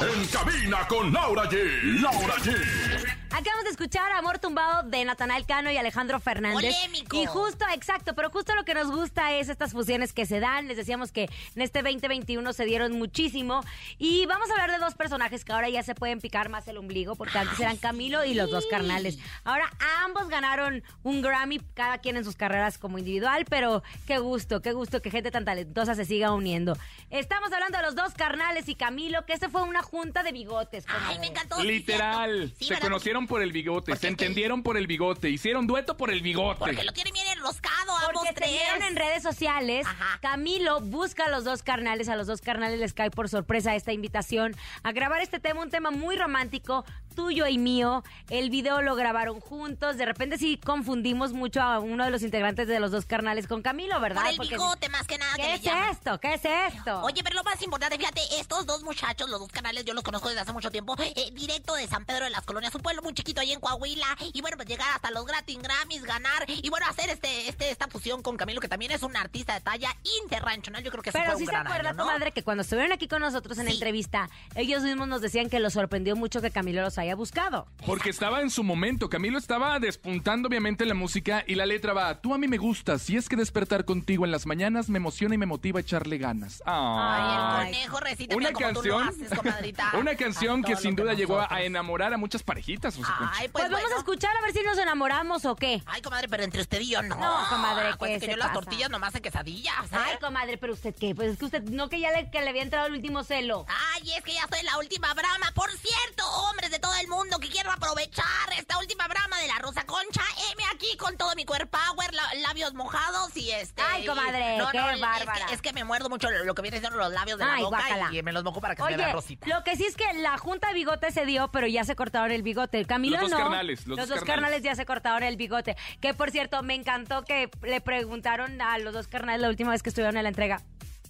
En 0.00 0.26
cabina 0.28 0.86
con 0.88 1.12
Laura 1.12 1.44
G. 1.48 2.00
Laura 2.00 2.34
G. 2.36 3.03
Acabamos 3.36 3.64
de 3.64 3.70
escuchar 3.70 4.12
Amor 4.12 4.38
Tumbado 4.38 4.88
de 4.88 5.04
Natanael 5.04 5.44
Cano 5.44 5.68
y 5.68 5.76
Alejandro 5.76 6.20
Fernández. 6.20 6.72
Polémico. 6.72 7.16
Y 7.20 7.26
justo, 7.26 7.64
exacto, 7.74 8.14
pero 8.14 8.30
justo 8.30 8.54
lo 8.54 8.64
que 8.64 8.74
nos 8.74 8.92
gusta 8.92 9.32
es 9.32 9.48
estas 9.48 9.72
fusiones 9.72 10.12
que 10.12 10.24
se 10.24 10.38
dan. 10.38 10.68
Les 10.68 10.76
decíamos 10.76 11.10
que 11.10 11.28
en 11.56 11.62
este 11.62 11.82
2021 11.82 12.52
se 12.52 12.64
dieron 12.64 12.92
muchísimo. 12.92 13.64
Y 13.98 14.24
vamos 14.26 14.48
a 14.50 14.52
hablar 14.52 14.70
de 14.70 14.78
dos 14.78 14.94
personajes 14.94 15.44
que 15.44 15.52
ahora 15.52 15.68
ya 15.68 15.82
se 15.82 15.96
pueden 15.96 16.20
picar 16.20 16.48
más 16.48 16.68
el 16.68 16.76
ombligo, 16.76 17.16
porque 17.16 17.36
antes 17.36 17.58
eran 17.58 17.76
Camilo 17.76 18.24
y 18.24 18.34
los 18.34 18.52
dos 18.52 18.66
carnales. 18.70 19.18
Ahora 19.42 19.68
ambos 20.04 20.28
ganaron 20.28 20.84
un 21.02 21.20
Grammy, 21.20 21.58
cada 21.74 21.98
quien 21.98 22.16
en 22.16 22.24
sus 22.24 22.36
carreras 22.36 22.78
como 22.78 22.98
individual, 22.98 23.46
pero 23.50 23.82
qué 24.06 24.18
gusto, 24.18 24.62
qué 24.62 24.72
gusto 24.72 25.02
que 25.02 25.10
gente 25.10 25.32
tan 25.32 25.44
talentosa 25.44 25.96
se 25.96 26.04
siga 26.04 26.32
uniendo. 26.32 26.78
Estamos 27.10 27.52
hablando 27.52 27.78
de 27.78 27.82
los 27.82 27.96
dos 27.96 28.14
carnales 28.14 28.68
y 28.68 28.76
Camilo, 28.76 29.26
que 29.26 29.32
esta 29.32 29.50
fue 29.50 29.62
una 29.62 29.82
junta 29.82 30.22
de 30.22 30.30
bigotes. 30.30 30.84
Ay, 30.86 31.18
me 31.18 31.26
encantó. 31.26 31.60
Literal. 31.64 32.52
Sí, 32.56 32.66
se 32.66 32.74
¿verdad? 32.74 32.88
conocieron 32.88 33.23
por 33.26 33.42
el 33.42 33.52
bigote, 33.52 33.92
Porque 33.92 34.00
se 34.00 34.08
entendieron 34.08 34.62
por 34.62 34.76
el 34.76 34.86
bigote, 34.86 35.30
hicieron 35.30 35.66
dueto 35.66 35.96
por 35.96 36.10
el 36.10 36.22
bigote. 36.22 36.58
Porque 36.58 36.82
lo 36.84 36.92
tienen 36.92 37.12
bien 37.12 37.26
enroscado 37.28 37.96
ambos 37.96 38.12
Porque 38.14 38.28
se 38.28 38.34
tres. 38.34 38.50
vieron 38.50 38.82
en 38.82 38.96
redes 38.96 39.22
sociales. 39.22 39.86
Ajá. 39.86 40.18
Camilo 40.20 40.80
busca 40.80 41.26
a 41.26 41.28
los 41.28 41.44
dos 41.44 41.62
carnales. 41.62 42.08
A 42.08 42.16
los 42.16 42.26
dos 42.26 42.40
carnales 42.40 42.78
les 42.78 42.92
cae 42.94 43.10
por 43.10 43.28
sorpresa 43.28 43.74
esta 43.74 43.92
invitación 43.92 44.54
a 44.82 44.92
grabar 44.92 45.20
este 45.22 45.40
tema, 45.40 45.62
un 45.62 45.70
tema 45.70 45.90
muy 45.90 46.16
romántico, 46.16 46.84
tuyo 47.14 47.46
y 47.46 47.58
mío. 47.58 48.02
El 48.28 48.50
video 48.50 48.82
lo 48.82 48.94
grabaron 48.96 49.40
juntos. 49.40 49.96
De 49.96 50.04
repente 50.04 50.38
sí 50.38 50.58
confundimos 50.62 51.32
mucho 51.32 51.60
a 51.60 51.78
uno 51.78 52.04
de 52.04 52.10
los 52.10 52.22
integrantes 52.22 52.66
de 52.68 52.80
los 52.80 52.90
dos 52.90 53.06
carnales 53.06 53.46
con 53.46 53.62
Camilo, 53.62 54.00
¿verdad? 54.00 54.22
Por 54.22 54.30
el 54.30 54.36
Porque- 54.36 54.54
bigote, 54.56 54.88
más 54.88 55.06
que 55.06 55.18
nada. 55.18 55.34
¿Qué 55.36 55.54
es 55.54 55.62
esto? 55.92 56.18
¿Qué 56.20 56.34
es 56.34 56.44
esto? 56.44 57.00
Oye, 57.02 57.22
pero 57.22 57.36
lo 57.36 57.44
más 57.44 57.60
importante, 57.62 57.96
fíjate, 57.98 58.20
estos 58.40 58.66
dos 58.66 58.82
muchachos, 58.82 59.28
los 59.30 59.40
dos 59.40 59.50
canales, 59.50 59.84
yo 59.84 59.94
los 59.94 60.02
conozco 60.02 60.28
desde 60.28 60.40
hace 60.42 60.52
mucho 60.52 60.70
tiempo, 60.70 60.96
eh, 60.98 61.30
directo 61.32 61.74
de 61.74 61.86
San 61.86 62.04
Pedro 62.04 62.24
de 62.24 62.30
las 62.30 62.44
Colonias, 62.44 62.74
un 62.74 62.82
pueblo 62.82 63.02
muy 63.04 63.14
chiquito 63.14 63.40
ahí 63.40 63.52
en 63.52 63.60
Coahuila. 63.60 64.06
Y 64.32 64.40
bueno, 64.40 64.56
pues 64.56 64.68
llegar 64.68 64.88
hasta 64.94 65.10
los 65.12 65.24
Latin 65.26 65.62
Grammys, 65.62 66.02
ganar. 66.04 66.44
Y 66.48 66.68
bueno, 66.70 66.86
hacer 66.88 67.10
este, 67.10 67.48
este, 67.48 67.70
esta 67.70 67.86
fusión 67.88 68.22
con 68.22 68.36
Camilo, 68.36 68.60
que 68.60 68.68
también 68.68 68.90
es 68.92 69.02
un 69.02 69.16
artista 69.16 69.54
de 69.54 69.60
talla 69.60 69.90
internacional. 70.22 70.82
Yo 70.82 70.90
creo 70.90 71.02
que 71.02 71.12
Pero 71.12 71.24
fue 71.26 71.36
sí 71.36 71.42
un 71.42 71.46
se 71.46 71.52
gran 71.52 71.66
acuerda 71.66 71.90
año, 71.90 71.98
tu 71.98 72.04
madre 72.06 72.32
que 72.32 72.42
cuando 72.42 72.62
estuvieron 72.62 72.92
aquí 72.92 73.06
con 73.06 73.20
nosotros 73.22 73.56
en 73.58 73.66
Sí. 73.68 73.74
entrevista, 73.74 74.28
ellos 74.56 74.82
mismos 74.82 75.06
nos 75.08 75.20
decían 75.20 75.48
que 75.48 75.60
los 75.60 75.72
sorprendió 75.74 76.16
mucho 76.16 76.40
que 76.40 76.50
Camilo 76.50 76.82
los 76.82 76.98
haya 76.98 77.14
buscado. 77.14 77.66
Porque 77.86 78.10
estaba 78.10 78.40
en 78.40 78.50
su 78.50 78.64
momento. 78.64 79.08
Camilo 79.08 79.38
estaba 79.38 79.78
despuntando, 79.78 80.48
obviamente, 80.48 80.84
la 80.86 80.94
música 80.94 81.44
y 81.46 81.54
la 81.54 81.66
letra 81.66 81.92
va: 81.92 82.20
Tú 82.20 82.34
a 82.34 82.38
mí 82.38 82.48
me 82.48 82.56
gustas. 82.58 83.08
Y 83.10 83.16
es 83.16 83.28
que 83.28 83.36
despertar 83.36 83.84
contigo 83.84 84.24
en 84.24 84.30
las 84.32 84.46
mañanas 84.46 84.88
me 84.88 84.96
emociona 84.96 85.34
y 85.34 85.38
me 85.38 85.46
motiva 85.46 85.78
a 85.78 85.82
echarle 85.82 86.18
ganas. 86.18 86.62
Ay, 86.66 87.66
el 87.66 87.66
conejo 87.66 88.00
recita 88.00 88.36
Una 88.36 88.48
mira 88.50 88.68
como 88.68 88.82
tú 88.82 88.88
lo 88.88 88.98
canción, 88.98 89.24
haces, 89.26 89.38
comadrita. 89.38 89.92
una 90.00 90.14
canción 90.16 90.62
que 90.62 90.76
sin 90.76 90.96
duda 90.96 91.12
llegó 91.14 91.34
a, 91.34 91.42
nosotros. 91.42 91.58
a 91.60 91.62
enamorar 91.64 92.14
a 92.14 92.16
muchas 92.16 92.42
parejitas. 92.42 92.93
Rosa 93.02 93.16
Concha. 93.18 93.32
Ay, 93.36 93.48
Pues, 93.48 93.64
pues, 93.68 93.70
vamos 93.82 93.92
a 93.92 93.96
escuchar 93.98 94.36
a 94.36 94.40
ver 94.42 94.52
si 94.52 94.62
nos 94.62 94.78
enamoramos 94.78 95.44
o 95.44 95.56
qué. 95.56 95.82
Ay, 95.86 96.02
comadre, 96.02 96.28
pero 96.28 96.42
entre 96.44 96.60
usted 96.60 96.80
y 96.80 96.90
yo 96.90 97.02
no. 97.02 97.16
No, 97.16 97.48
comadre, 97.48 97.88
Acuérdate 97.88 98.20
¿qué 98.20 98.20
que 98.20 98.26
se 98.26 98.30
yo 98.32 98.36
las 98.36 98.52
tortillas 98.52 98.90
nomás 98.90 99.14
en 99.14 99.22
quesadillas, 99.22 99.84
¿eh? 99.92 99.96
Ay, 99.96 100.16
comadre, 100.20 100.58
pero 100.58 100.72
usted 100.72 100.94
qué? 100.94 101.14
Pues 101.14 101.32
es 101.32 101.38
que 101.38 101.44
usted, 101.46 101.62
no 101.64 101.88
que 101.88 102.00
ya 102.00 102.10
le, 102.12 102.30
que 102.30 102.40
le 102.40 102.48
había 102.50 102.62
entrado 102.62 102.86
el 102.86 102.92
último 102.94 103.24
celo. 103.24 103.66
Ay, 103.94 104.12
es 104.12 104.22
que 104.24 104.32
ya 104.34 104.42
estoy 104.42 104.60
en 104.60 104.66
la 104.66 104.78
última 104.78 105.12
brama. 105.14 105.50
Por 105.54 105.70
cierto, 105.72 106.24
hombres 106.48 106.70
de 106.70 106.78
todo 106.78 106.94
el 107.00 107.08
mundo 107.08 107.38
que 107.38 107.48
quiero 107.48 107.70
aprovechar 107.72 108.24
esta 108.58 108.78
última 108.78 109.06
brama 109.08 109.38
de 109.38 109.48
la 109.48 109.58
Rosa 109.58 109.84
Concha, 109.86 110.22
heme 110.52 110.64
aquí 110.74 110.96
con 110.96 111.16
todo 111.16 111.34
mi 111.36 111.44
cuerpo 111.44 111.78
power, 111.88 112.12
la- 112.14 112.34
labios 112.42 112.74
mojados 112.74 113.36
y 113.36 113.50
este. 113.50 113.82
Ay, 113.82 114.04
y- 114.04 114.06
comadre, 114.06 114.58
qué 114.70 114.78
es 114.78 114.94
que- 114.94 115.00
bárbara. 115.00 115.46
Es 115.50 115.62
que, 115.62 115.72
me 115.72 115.82
muerdo 115.84 116.08
mucho 116.08 116.30
lo, 116.30 116.44
lo 116.44 116.54
que 116.54 116.62
viene 116.62 116.78
siendo 116.80 116.98
los 116.98 117.12
labios 117.12 117.38
de 117.38 117.44
Ay, 117.44 117.62
la 117.62 117.64
boca 117.68 117.78
guácala. 117.88 118.08
y 118.12 118.22
me 118.22 118.32
los 118.32 118.44
mojo 118.44 118.60
para 118.60 118.74
que 118.76 118.82
se 118.82 118.96
vean 118.96 119.12
rosita. 119.12 119.46
lo 119.48 119.64
que 119.64 119.76
sí 119.76 119.84
es 119.86 119.96
que 119.96 120.04
la 120.14 120.36
junta 120.38 120.68
de 120.68 120.74
bigote 120.74 121.10
se 121.10 121.24
dio, 121.26 121.48
pero 121.50 121.66
ya 121.66 121.84
se 121.84 121.96
cortaron 121.96 122.30
el 122.30 122.42
bigote. 122.42 122.83
El 122.84 122.88
Camilo 122.88 123.16
Los 123.18 123.30
dos 123.30 123.38
no. 123.38 123.44
carnales, 123.46 123.86
los 123.86 123.96
dos 123.96 124.08
dos 124.10 124.18
carnales. 124.18 124.34
carnales 124.42 124.62
ya 124.62 124.74
se 124.74 124.84
cortaron 124.84 125.22
el 125.22 125.36
bigote. 125.38 125.74
Que 126.02 126.12
por 126.12 126.30
cierto, 126.30 126.62
me 126.62 126.74
encantó 126.74 127.24
que 127.24 127.48
le 127.62 127.80
preguntaron 127.80 128.60
a 128.60 128.78
los 128.78 128.92
dos 128.92 129.08
carnales 129.08 129.40
la 129.40 129.48
última 129.48 129.70
vez 129.70 129.82
que 129.82 129.88
estuvieron 129.88 130.18
en 130.18 130.22
la 130.24 130.28
entrega 130.28 130.60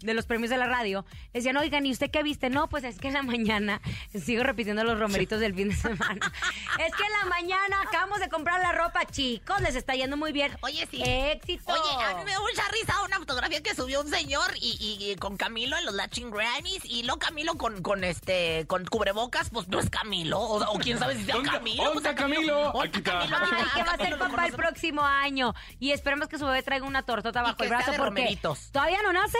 de 0.05 0.15
los 0.15 0.27
premios 0.27 0.51
de 0.51 0.57
la 0.57 0.67
radio. 0.67 1.05
Decían, 1.33 1.57
oigan, 1.57 1.85
¿y 1.87 1.91
usted 1.93 2.11
qué 2.11 2.23
viste? 2.23 2.51
No, 2.51 2.69
pues 2.69 2.85
es 2.85 2.99
que 2.99 3.09
en 3.09 3.15
la 3.15 3.23
mañana, 3.23 3.81
sigo 4.25 4.43
repitiendo 4.45 4.85
los 4.85 4.99
romeritos 4.99 5.41
del 5.41 5.55
fin 5.55 5.69
de 5.71 5.75
semana. 5.77 6.33
es 6.79 6.95
que 6.95 7.03
en 7.05 7.13
la 7.21 7.25
mañana 7.29 7.81
acabamos 7.83 8.21
de 8.21 8.29
comprar 8.29 8.61
la 8.61 8.73
ropa, 8.73 9.05
chicos, 9.07 9.61
les 9.63 9.75
está 9.75 9.95
yendo 9.95 10.17
muy 10.17 10.33
bien. 10.33 10.57
Oye, 10.61 10.87
sí. 10.91 11.03
Éxito. 11.05 11.73
Oye, 11.73 12.05
a 12.05 12.15
mí 12.17 12.25
me 12.25 12.31
dio 12.31 12.41
mucha 12.43 12.63
risa 12.73 12.95
una 13.05 13.19
fotografía 13.19 13.63
que 13.63 13.75
subió 13.75 14.01
un 14.03 14.09
señor 14.11 14.53
y, 14.61 14.77
y- 14.81 15.13
y 15.13 15.17
con 15.17 15.37
Camilo 15.37 15.77
en 15.77 15.85
los 15.87 15.95
Latin 15.95 16.31
Grammys 16.31 16.85
y 16.85 17.03
lo 17.05 17.19
Camilo 17.19 17.55
con, 17.57 17.83
con 17.83 18.05
este 18.05 18.67
con 18.67 18.85
cubrebocas, 18.85 19.51
pues 19.51 19.69
no 19.69 19.81
es 19.81 19.89
Camilo. 19.91 20.39
O, 20.39 20.63
o 20.75 20.79
quién 20.79 20.99
sabe 20.99 21.17
si 21.17 21.25
sea 21.25 21.35
¿Dónde- 21.37 21.51
Camilo. 21.51 21.83
dónde 21.85 21.95
pues, 21.95 22.07
a 22.07 22.11
está 22.11 22.23
Camilo? 22.23 22.73
¿Dónde 22.73 22.89
Aquí 22.89 22.99
está. 22.99 23.11
Camilo? 23.19 23.37
Ay, 23.41 23.65
que 23.75 23.83
va 23.83 23.93
a 23.93 23.97
ser 23.97 24.19
papá 24.19 24.47
el 24.47 24.53
próximo 24.53 25.03
año. 25.03 25.55
Y 25.81 25.91
esperemos 25.93 26.29
que 26.29 26.39
su 26.39 26.45
bebé 26.47 26.63
traiga 26.63 26.87
una 26.87 27.03
tortota 27.05 27.43
bajo 27.43 27.63
el 27.63 27.69
brazo 27.69 27.87
porque 27.93 28.03
romeritos. 28.03 28.71
todavía 28.73 29.03
no 29.03 29.13
nace. 29.13 29.39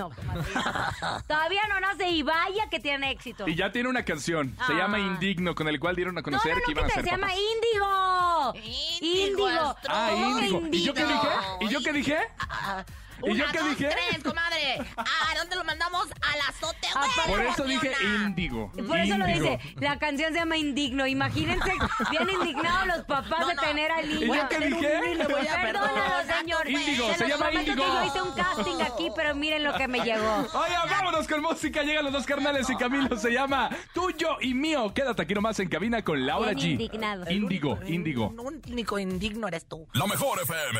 comadre. 0.09 0.43
todavía 1.27 1.61
no 1.69 1.79
nace 1.79 2.09
y 2.09 2.23
vaya 2.23 2.69
que 2.69 2.79
tiene 2.79 3.11
éxito. 3.11 3.47
Y 3.47 3.55
ya 3.55 3.71
tiene 3.71 3.89
una 3.89 4.03
canción. 4.03 4.55
Se 4.67 4.73
Ah. 4.73 4.77
llama 4.77 4.99
Indigno, 4.99 5.53
con 5.55 5.67
el 5.67 5.79
cual 5.79 5.95
dieron 5.95 6.17
a 6.17 6.21
no, 6.21 6.23
conocer 6.23 6.53
no, 6.53 6.59
no, 6.59 6.65
que 6.65 6.71
iban 6.71 6.85
a 6.85 6.87
que 6.87 6.93
ser 6.93 7.03
se 7.03 7.09
llama 7.11 7.27
papás. 7.27 7.39
Índigo. 8.53 8.53
Índigo, 9.01 9.47
astro- 9.47 9.91
Ah, 9.93 10.11
Índigo. 10.15 10.61
¿Y 10.71 10.83
yo 10.83 10.93
qué 10.93 11.03
dije? 11.05 11.27
¿Y 11.61 11.67
yo 11.69 11.79
qué 11.81 11.93
dije? 11.93 12.17
Ah, 12.49 12.83
¿Y 13.23 13.35
yo 13.35 13.43
una, 13.43 13.51
qué 13.51 13.59
dos, 13.59 13.69
dije? 13.69 13.89
tres, 13.91 14.23
comadre. 14.61 14.91
¿A 14.97 15.37
dónde 15.37 15.55
lo 15.55 15.63
mandamos? 15.63 16.07
Al 16.21 16.39
azote. 16.49 16.87
Ah, 16.95 17.07
Bueno, 17.27 17.43
Por 17.43 17.53
eso 17.53 17.63
dije. 17.65 17.91
Índigo. 18.25 18.71
Por 18.87 18.97
eso 18.99 19.17
lo 19.17 19.25
dice, 19.25 19.59
la 19.79 19.97
canción 19.99 20.33
se 20.33 20.39
llama 20.39 20.57
Indigno. 20.57 21.07
Imagínense, 21.07 21.71
bien 22.09 22.29
indignados 22.29 22.87
los 22.87 23.05
papás 23.05 23.39
No, 23.39 23.47
de 23.47 23.55
no. 23.55 23.61
tener 23.61 23.91
al 23.91 24.07
niño. 24.07 24.33
¿Y 24.33 24.37
yo 24.37 24.49
qué 24.49 24.59
dije? 24.59 24.89
Perdónalo, 25.61 26.33
señor. 26.37 26.69
Índigo, 26.69 27.13
Se 27.15 27.27
llama 27.27 27.51
Índigo. 27.51 27.75
que 27.75 27.81
yo 27.81 28.03
hice 28.05 28.21
un 28.21 28.31
casting 28.33 28.81
aquí, 28.81 29.09
pero 29.15 29.35
miren 29.35 29.63
lo 29.63 29.73
que 29.73 29.87
me 29.87 29.99
llegó. 29.99 30.47
Oye, 30.53 30.75
vámonos 30.89 31.27
con 31.27 31.41
música. 31.41 31.83
Llegan 31.83 32.03
los 32.05 32.13
dos 32.13 32.25
carnales 32.25 32.69
y 32.69 32.75
Camilo 32.75 33.17
se 33.17 33.31
llama 33.31 33.69
Tuyo 33.93 34.37
y 34.41 34.53
Mío. 34.53 34.93
Quédate 34.93 35.21
aquí 35.21 35.33
nomás 35.33 35.59
en 35.59 35.69
cabina 35.69 36.03
con 36.03 36.25
Laura 36.25 36.53
Bien 36.53 36.59
G. 36.67 36.71
indignado. 36.71 37.29
Índigo, 37.31 37.79
Índigo. 37.85 38.27
Un 38.29 38.61
único 38.67 38.99
indigno 38.99 39.47
eres 39.47 39.65
tú. 39.67 39.87
La 39.93 40.05
mejor 40.07 40.39
FM. 40.41 40.79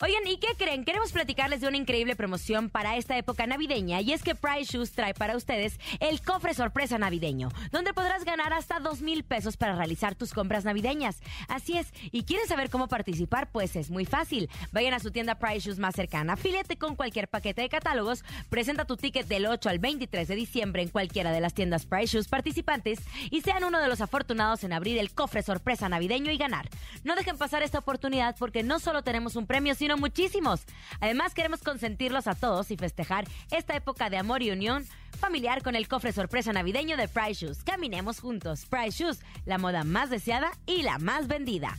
Oigan, 0.00 0.26
¿y 0.26 0.38
qué 0.38 0.48
creen? 0.56 0.84
Queremos 0.84 1.12
platicarles 1.12 1.60
de 1.60 1.68
una 1.68 1.76
increíble 1.76 2.16
promoción 2.16 2.70
para 2.70 2.96
esta 2.96 3.17
época 3.18 3.46
navideña 3.46 4.00
y 4.00 4.12
es 4.12 4.22
que 4.22 4.34
Price 4.34 4.72
Shoes 4.72 4.92
trae 4.92 5.14
para 5.14 5.36
ustedes 5.36 5.78
el 6.00 6.20
cofre 6.20 6.54
sorpresa 6.54 6.98
navideño, 6.98 7.50
donde 7.70 7.92
podrás 7.92 8.24
ganar 8.24 8.52
hasta 8.52 8.80
dos 8.80 9.00
mil 9.00 9.24
pesos 9.24 9.56
para 9.56 9.76
realizar 9.76 10.14
tus 10.14 10.32
compras 10.32 10.64
navideñas. 10.64 11.20
Así 11.48 11.76
es, 11.76 11.88
¿y 12.12 12.22
quieren 12.22 12.46
saber 12.46 12.70
cómo 12.70 12.88
participar? 12.88 13.50
Pues 13.50 13.76
es 13.76 13.90
muy 13.90 14.04
fácil. 14.04 14.48
Vayan 14.72 14.94
a 14.94 15.00
su 15.00 15.10
tienda 15.10 15.36
Price 15.36 15.60
Shoes 15.60 15.78
más 15.78 15.94
cercana, 15.94 16.34
afíliate 16.34 16.76
con 16.76 16.96
cualquier 16.96 17.28
paquete 17.28 17.62
de 17.62 17.68
catálogos, 17.68 18.24
presenta 18.48 18.84
tu 18.84 18.96
ticket 18.96 19.26
del 19.26 19.46
8 19.46 19.68
al 19.68 19.78
23 19.78 20.28
de 20.28 20.34
diciembre 20.34 20.82
en 20.82 20.88
cualquiera 20.88 21.32
de 21.32 21.40
las 21.40 21.54
tiendas 21.54 21.86
Price 21.86 22.14
Shoes 22.14 22.28
participantes 22.28 23.00
y 23.30 23.40
sean 23.40 23.64
uno 23.64 23.80
de 23.80 23.88
los 23.88 24.00
afortunados 24.00 24.64
en 24.64 24.72
abrir 24.72 24.98
el 24.98 25.12
cofre 25.12 25.42
sorpresa 25.42 25.88
navideño 25.88 26.30
y 26.30 26.38
ganar. 26.38 26.68
No 27.04 27.16
dejen 27.16 27.38
pasar 27.38 27.62
esta 27.62 27.78
oportunidad 27.78 28.36
porque 28.38 28.62
no 28.62 28.78
solo 28.78 29.02
tenemos 29.02 29.36
un 29.36 29.46
premio, 29.46 29.74
sino 29.74 29.96
muchísimos. 29.96 30.62
Además, 31.00 31.34
queremos 31.34 31.62
consentirlos 31.62 32.26
a 32.26 32.34
todos 32.34 32.70
y 32.70 32.76
festejar 32.76 33.07
esta 33.50 33.74
época 33.76 34.10
de 34.10 34.18
amor 34.18 34.42
y 34.42 34.50
unión 34.50 34.86
familiar 35.18 35.62
con 35.62 35.74
el 35.74 35.88
cofre 35.88 36.12
sorpresa 36.12 36.52
navideño 36.52 36.96
de 36.96 37.08
Price 37.08 37.44
Shoes. 37.46 37.64
Caminemos 37.64 38.20
juntos. 38.20 38.66
Price 38.66 39.02
Shoes, 39.02 39.20
la 39.46 39.58
moda 39.58 39.82
más 39.84 40.10
deseada 40.10 40.50
y 40.66 40.82
la 40.82 40.98
más 40.98 41.26
vendida. 41.26 41.76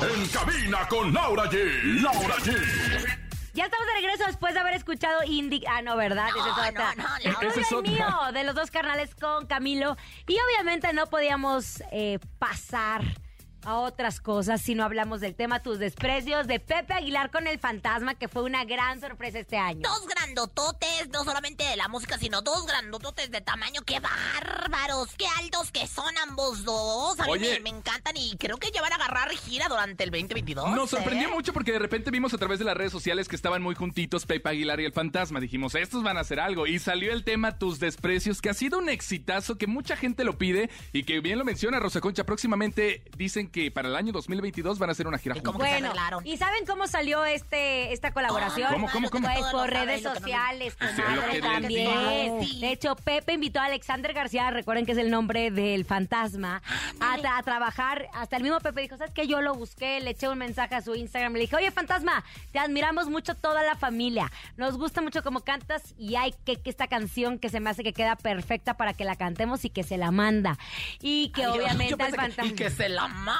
En 0.00 0.28
cabina 0.28 0.86
con 0.88 1.12
Laura 1.12 1.44
G. 1.50 2.02
Laura 2.02 2.36
G. 2.36 2.54
Ya 3.54 3.64
estamos 3.64 3.86
de 3.88 3.92
regreso 3.94 4.24
después 4.26 4.54
de 4.54 4.60
haber 4.60 4.74
escuchado 4.74 5.24
Indie. 5.24 5.64
Ah, 5.68 5.82
no, 5.82 5.96
¿verdad? 5.96 6.28
Es 6.28 6.34
No, 6.36 6.52
otra. 6.52 6.94
no, 6.94 7.02
no, 7.02 7.16
El 7.24 7.32
no. 7.32 7.38
tuyo 7.40 7.50
Esa 7.50 7.60
es 7.60 7.70
y 7.72 7.74
otra. 7.74 7.90
mío, 7.90 8.06
de 8.32 8.44
los 8.44 8.54
dos 8.54 8.70
carnales 8.70 9.14
con 9.16 9.46
Camilo. 9.46 9.96
Y 10.28 10.36
obviamente 10.38 10.92
no 10.92 11.06
podíamos 11.08 11.82
eh, 11.90 12.20
pasar 12.38 13.02
a 13.64 13.76
otras 13.76 14.20
cosas 14.20 14.60
si 14.62 14.74
no 14.74 14.84
hablamos 14.84 15.20
del 15.20 15.34
tema 15.34 15.60
Tus 15.60 15.78
Desprecios 15.78 16.46
de 16.46 16.60
Pepe 16.60 16.94
Aguilar 16.94 17.30
con 17.30 17.46
el 17.46 17.58
fantasma, 17.58 18.14
que 18.14 18.28
fue 18.28 18.42
una 18.42 18.64
gran 18.64 19.00
sorpresa 19.00 19.38
este 19.38 19.56
año. 19.56 19.80
Dos 19.82 20.06
grandototes, 20.06 21.08
no 21.12 21.24
solamente 21.24 21.64
de 21.64 21.76
la 21.76 21.88
música, 21.88 22.18
sino 22.18 22.42
dos 22.42 22.66
grandototes 22.66 23.30
de 23.30 23.40
tamaño. 23.40 23.82
¡Qué 23.82 24.00
bárbaros! 24.00 25.08
¡Qué 25.16 25.26
altos 25.38 25.70
que 25.72 25.86
son 25.86 26.16
ambos 26.18 26.64
dos! 26.64 27.18
A 27.20 27.24
mí 27.24 27.32
Oye. 27.32 27.60
me, 27.60 27.70
me 27.70 27.78
encantan 27.78 28.16
y 28.16 28.36
creo 28.36 28.58
que 28.58 28.70
ya 28.70 28.80
van 28.80 28.92
a 28.92 28.96
agarrar 28.96 29.30
gira 29.30 29.68
durante 29.68 30.04
el 30.04 30.10
2022. 30.10 30.70
Nos 30.70 30.90
sorprendió 30.90 31.28
¿eh? 31.28 31.32
mucho 31.32 31.52
porque 31.52 31.72
de 31.72 31.78
repente 31.78 32.10
vimos 32.10 32.34
a 32.34 32.38
través 32.38 32.58
de 32.58 32.64
las 32.64 32.76
redes 32.76 32.92
sociales 32.92 33.28
que 33.28 33.36
estaban 33.36 33.62
muy 33.62 33.74
juntitos 33.74 34.26
Pepe 34.26 34.48
Aguilar 34.50 34.80
y 34.80 34.84
el 34.84 34.92
fantasma. 34.92 35.40
Dijimos, 35.40 35.74
estos 35.74 36.02
van 36.02 36.16
a 36.16 36.20
hacer 36.20 36.40
algo. 36.40 36.66
Y 36.66 36.78
salió 36.78 37.12
el 37.12 37.24
tema 37.24 37.58
Tus 37.58 37.78
Desprecios, 37.80 38.40
que 38.40 38.50
ha 38.50 38.54
sido 38.54 38.78
un 38.78 38.88
exitazo, 38.88 39.58
que 39.58 39.66
mucha 39.66 39.96
gente 39.96 40.24
lo 40.24 40.38
pide 40.38 40.70
y 40.92 41.04
que 41.04 41.20
bien 41.20 41.38
lo 41.38 41.44
menciona 41.44 41.80
Rosa 41.80 42.00
Concha. 42.00 42.24
Próximamente 42.24 43.02
dicen 43.16 43.47
que 43.50 43.70
para 43.70 43.88
el 43.88 43.96
año 43.96 44.12
2022 44.12 44.78
van 44.78 44.88
a 44.90 44.92
hacer 44.92 45.06
una 45.06 45.18
gira 45.18 45.36
¿Y 45.36 45.40
cómo 45.40 45.58
juntos. 45.58 45.80
Bueno? 45.80 46.20
¿y 46.24 46.36
saben 46.36 46.64
cómo 46.66 46.86
salió 46.86 47.24
este 47.24 47.92
esta 47.92 48.12
colaboración? 48.12 48.72
¿Cómo, 48.72 48.88
cómo, 48.90 49.10
cómo? 49.10 49.28
Pues 49.28 49.44
por 49.52 49.68
redes 49.70 50.02
sociales, 50.02 50.76
Sí, 50.78 51.02
comadre, 51.02 51.16
lo 51.16 51.22
que 51.22 51.32
les 51.32 51.42
también. 51.42 52.60
De 52.60 52.72
hecho, 52.72 52.96
Pepe 52.96 53.34
invitó 53.34 53.60
a 53.60 53.64
Alexander 53.66 54.12
García, 54.12 54.50
recuerden 54.50 54.86
que 54.86 54.92
es 54.92 54.98
el 54.98 55.10
nombre 55.10 55.50
del 55.50 55.84
fantasma, 55.84 56.62
a, 57.00 57.16
tra- 57.18 57.38
a 57.38 57.42
trabajar. 57.42 58.08
Hasta 58.14 58.36
el 58.36 58.42
mismo 58.42 58.58
Pepe 58.60 58.82
dijo, 58.82 58.96
¿sabes 58.96 59.12
qué? 59.14 59.26
Yo 59.26 59.40
lo 59.40 59.54
busqué, 59.54 60.00
le 60.00 60.10
eché 60.10 60.28
un 60.28 60.38
mensaje 60.38 60.74
a 60.74 60.80
su 60.82 60.94
Instagram, 60.94 61.32
le 61.34 61.40
dije, 61.40 61.56
oye, 61.56 61.70
fantasma, 61.70 62.24
te 62.52 62.58
admiramos 62.58 63.08
mucho 63.08 63.34
toda 63.34 63.62
la 63.62 63.76
familia. 63.76 64.30
Nos 64.56 64.76
gusta 64.78 65.00
mucho 65.00 65.22
cómo 65.22 65.40
cantas 65.40 65.94
y 65.98 66.16
hay 66.16 66.34
que, 66.44 66.56
que 66.60 66.70
esta 66.70 66.86
canción 66.88 67.38
que 67.38 67.48
se 67.48 67.60
me 67.60 67.70
hace 67.70 67.82
que 67.82 67.92
queda 67.92 68.16
perfecta 68.16 68.74
para 68.74 68.92
que 68.94 69.04
la 69.04 69.16
cantemos 69.16 69.64
y 69.64 69.70
que 69.70 69.82
se 69.82 69.96
la 69.98 70.10
manda. 70.10 70.58
Y 71.00 71.30
que 71.30 71.42
Ay, 71.44 71.48
yo- 71.48 71.56
yo 71.56 71.62
obviamente 71.64 72.02
al 72.02 72.10
que- 72.10 72.16
fantasma... 72.16 72.44
Y 72.46 72.54
que 72.54 72.70
se 72.70 72.88
la 72.88 73.08
manda. 73.08 73.37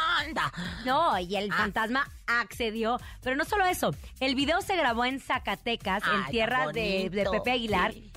No, 0.84 1.18
y 1.18 1.36
el 1.36 1.50
Ah. 1.52 1.56
fantasma 1.56 2.08
accedió. 2.26 2.98
Pero 3.22 3.36
no 3.36 3.44
solo 3.44 3.64
eso, 3.66 3.94
el 4.20 4.34
video 4.34 4.60
se 4.60 4.76
grabó 4.76 5.04
en 5.04 5.20
Zacatecas, 5.20 6.02
Ay, 6.04 6.16
en 6.24 6.30
tierra 6.30 6.66
de. 6.72 7.10
Pepe 7.30 7.50
Aguilar. 7.52 7.92
Sí. 7.92 8.12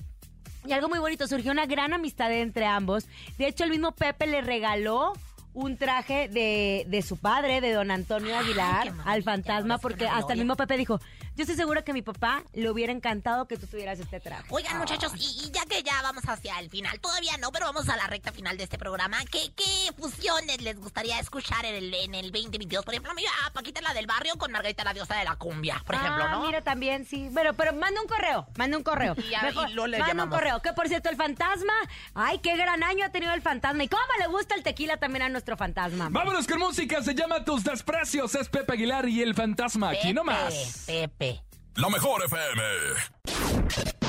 Y 0.64 0.72
algo 0.72 0.88
muy 0.88 0.98
bonito, 1.00 1.26
surgió 1.26 1.50
una 1.50 1.66
gran 1.66 1.92
amistad 1.92 2.30
entre 2.32 2.66
ambos. 2.66 3.06
De 3.36 3.46
hecho, 3.48 3.64
el 3.64 3.70
mismo 3.70 3.92
Pepe 3.92 4.26
le 4.26 4.42
regaló 4.42 5.12
un 5.54 5.76
traje 5.76 6.28
de, 6.28 6.84
de 6.86 7.02
su 7.02 7.16
padre, 7.18 7.60
de 7.60 7.72
don 7.72 7.90
Antonio 7.90 8.38
Aguilar, 8.38 8.92
al 9.04 9.22
fantasma, 9.22 9.78
porque 9.78 10.06
hasta 10.06 10.32
el 10.32 10.38
mismo 10.38 10.56
Pepe 10.56 10.76
dijo, 10.76 11.00
yo 11.36 11.42
estoy 11.42 11.56
segura 11.56 11.82
que 11.82 11.90
a 11.92 11.94
mi 11.94 12.02
papá 12.02 12.42
le 12.52 12.70
hubiera 12.70 12.92
encantado 12.92 13.46
que 13.48 13.56
tú 13.56 13.66
tuvieras 13.66 13.98
este 14.00 14.20
traje. 14.20 14.44
Oigan, 14.50 14.78
muchachos, 14.78 15.12
y, 15.16 15.46
y 15.46 15.50
ya 15.50 15.64
que 15.66 15.82
ya 15.82 16.00
vamos 16.02 16.24
hacia 16.28 16.58
el 16.58 16.68
final, 16.70 17.00
todavía 17.00 17.36
no, 17.38 17.50
pero 17.52 17.66
vamos 17.66 17.88
a 17.88 17.96
la 17.96 18.06
recta 18.06 18.32
final 18.32 18.56
de 18.56 18.64
este 18.64 18.78
programa. 18.78 19.18
¿Qué, 19.30 19.52
qué 19.56 19.92
fusiones 19.98 20.60
les 20.62 20.78
gustaría 20.78 21.18
escuchar 21.18 21.64
en 21.64 21.74
el, 21.76 21.94
en 21.94 22.14
el 22.14 22.32
2022? 22.32 22.84
Por 22.84 22.94
ejemplo, 22.94 23.12
mira, 23.14 23.30
Paquita 23.52 23.80
la 23.80 23.94
del 23.94 24.06
barrio 24.06 24.36
con 24.36 24.52
Margarita 24.52 24.84
la 24.84 24.92
diosa 24.94 25.16
de 25.16 25.24
la 25.24 25.36
cumbia, 25.36 25.82
por 25.86 25.94
ejemplo, 25.94 26.24
ah, 26.26 26.30
¿no? 26.32 26.46
mira, 26.46 26.62
también, 26.62 27.06
sí. 27.06 27.28
Bueno, 27.30 27.54
pero 27.54 27.72
manda 27.72 28.00
un 28.00 28.08
correo, 28.08 28.46
manda 28.56 28.76
un 28.76 28.82
correo. 28.82 29.14
Y 29.16 29.30
ya- 29.30 29.50
y 29.50 29.72
luego 29.72 29.86
le 29.86 29.98
manda 29.98 30.12
llamamos. 30.12 30.34
un 30.34 30.38
correo. 30.38 30.60
Que 30.62 30.72
por 30.72 30.88
cierto, 30.88 31.08
el 31.08 31.16
fantasma, 31.16 31.72
ay, 32.14 32.38
qué 32.38 32.56
gran 32.56 32.82
año 32.82 33.04
ha 33.04 33.08
tenido 33.10 33.32
el 33.32 33.42
fantasma. 33.42 33.82
Y 33.84 33.88
cómo 33.88 34.02
le 34.18 34.26
gusta 34.26 34.54
el 34.54 34.62
tequila 34.62 34.96
también 34.98 35.22
a 35.22 35.28
nuestro 35.28 35.56
fantasma. 35.56 36.08
Vámonos 36.10 36.46
con 36.46 36.58
música, 36.58 37.02
se 37.02 37.14
llama 37.14 37.44
Tus 37.44 37.64
Desprecios, 37.64 38.34
es 38.34 38.48
Pepe 38.48 38.72
Aguilar 38.74 39.08
y 39.08 39.22
el 39.22 39.34
fantasma, 39.34 39.90
aquí 39.90 39.98
Pepe, 40.08 40.14
nomás. 40.14 40.84
Pepe. 40.86 41.31
La 41.76 41.88
mejor 41.88 42.22
FM. 42.24 42.62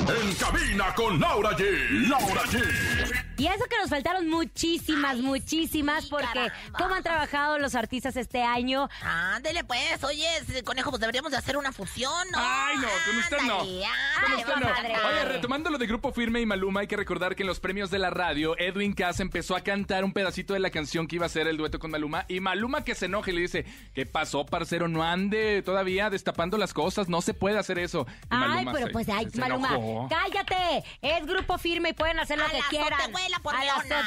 En 0.06 0.34
cabina 0.34 0.94
con 0.94 1.18
Laura 1.18 1.50
G. 1.56 2.08
Laura 2.08 2.42
G. 2.42 3.03
Y 3.36 3.46
eso 3.46 3.64
que 3.68 3.76
nos 3.78 3.90
faltaron 3.90 4.28
muchísimas, 4.28 5.16
muchísimas, 5.18 6.04
sí, 6.04 6.10
porque 6.10 6.26
caramba. 6.26 6.54
cómo 6.78 6.94
han 6.94 7.02
trabajado 7.02 7.58
los 7.58 7.74
artistas 7.74 8.16
este 8.16 8.42
año. 8.42 8.88
Ándele 9.02 9.64
pues, 9.64 10.02
oye, 10.04 10.24
ese 10.38 10.62
conejo, 10.62 10.90
pues 10.90 11.00
deberíamos 11.00 11.32
de 11.32 11.38
hacer 11.38 11.56
una 11.56 11.72
fusión, 11.72 12.12
¿no? 12.30 12.38
Ay, 12.40 12.76
no, 12.76 12.88
con 13.06 13.16
usted 13.18 13.36
no. 13.46 13.60
Ándale, 13.60 14.44
Con 14.44 14.52
ándale, 14.64 14.92
usted 14.94 15.02
no. 15.02 15.08
Oye, 15.08 15.24
retomando 15.26 15.70
lo 15.70 15.78
de 15.78 15.86
Grupo 15.86 16.12
Firme 16.12 16.40
y 16.40 16.46
Maluma, 16.46 16.80
hay 16.80 16.86
que 16.86 16.96
recordar 16.96 17.34
que 17.34 17.42
en 17.42 17.48
los 17.48 17.60
premios 17.60 17.90
de 17.90 17.98
la 17.98 18.10
radio, 18.10 18.56
Edwin 18.58 18.92
Cass 18.94 19.20
empezó 19.20 19.56
a 19.56 19.60
cantar 19.62 20.04
un 20.04 20.12
pedacito 20.12 20.54
de 20.54 20.60
la 20.60 20.70
canción 20.70 21.06
que 21.08 21.16
iba 21.16 21.26
a 21.26 21.28
ser 21.28 21.48
el 21.48 21.56
dueto 21.56 21.78
con 21.78 21.90
Maluma. 21.90 22.24
Y 22.28 22.40
Maluma 22.40 22.84
que 22.84 22.94
se 22.94 23.06
enoje 23.06 23.32
y 23.32 23.34
le 23.34 23.40
dice, 23.42 23.64
¿qué 23.94 24.06
pasó, 24.06 24.46
parcero? 24.46 24.86
No 24.88 25.02
ande 25.02 25.62
todavía 25.62 26.08
destapando 26.10 26.56
las 26.56 26.72
cosas, 26.72 27.08
no 27.08 27.20
se 27.20 27.34
puede 27.34 27.58
hacer 27.58 27.78
eso. 27.78 28.06
Y 28.08 28.26
Ay, 28.30 28.38
Maluma 28.64 28.72
pero 28.72 28.86
se- 28.86 28.92
pues, 28.92 29.08
ay, 29.08 29.26
Maluma, 29.34 29.68
enojó. 29.70 30.08
cállate. 30.08 30.84
Es 31.02 31.26
grupo 31.26 31.58
firme 31.58 31.90
y 31.90 31.92
pueden 31.94 32.18
hacer 32.20 32.38
lo 32.38 32.44
A 32.46 32.50
que 32.50 32.60
quieran. 32.70 33.00
Por 33.42 33.54
A 33.54 33.62
leona. 33.64 34.02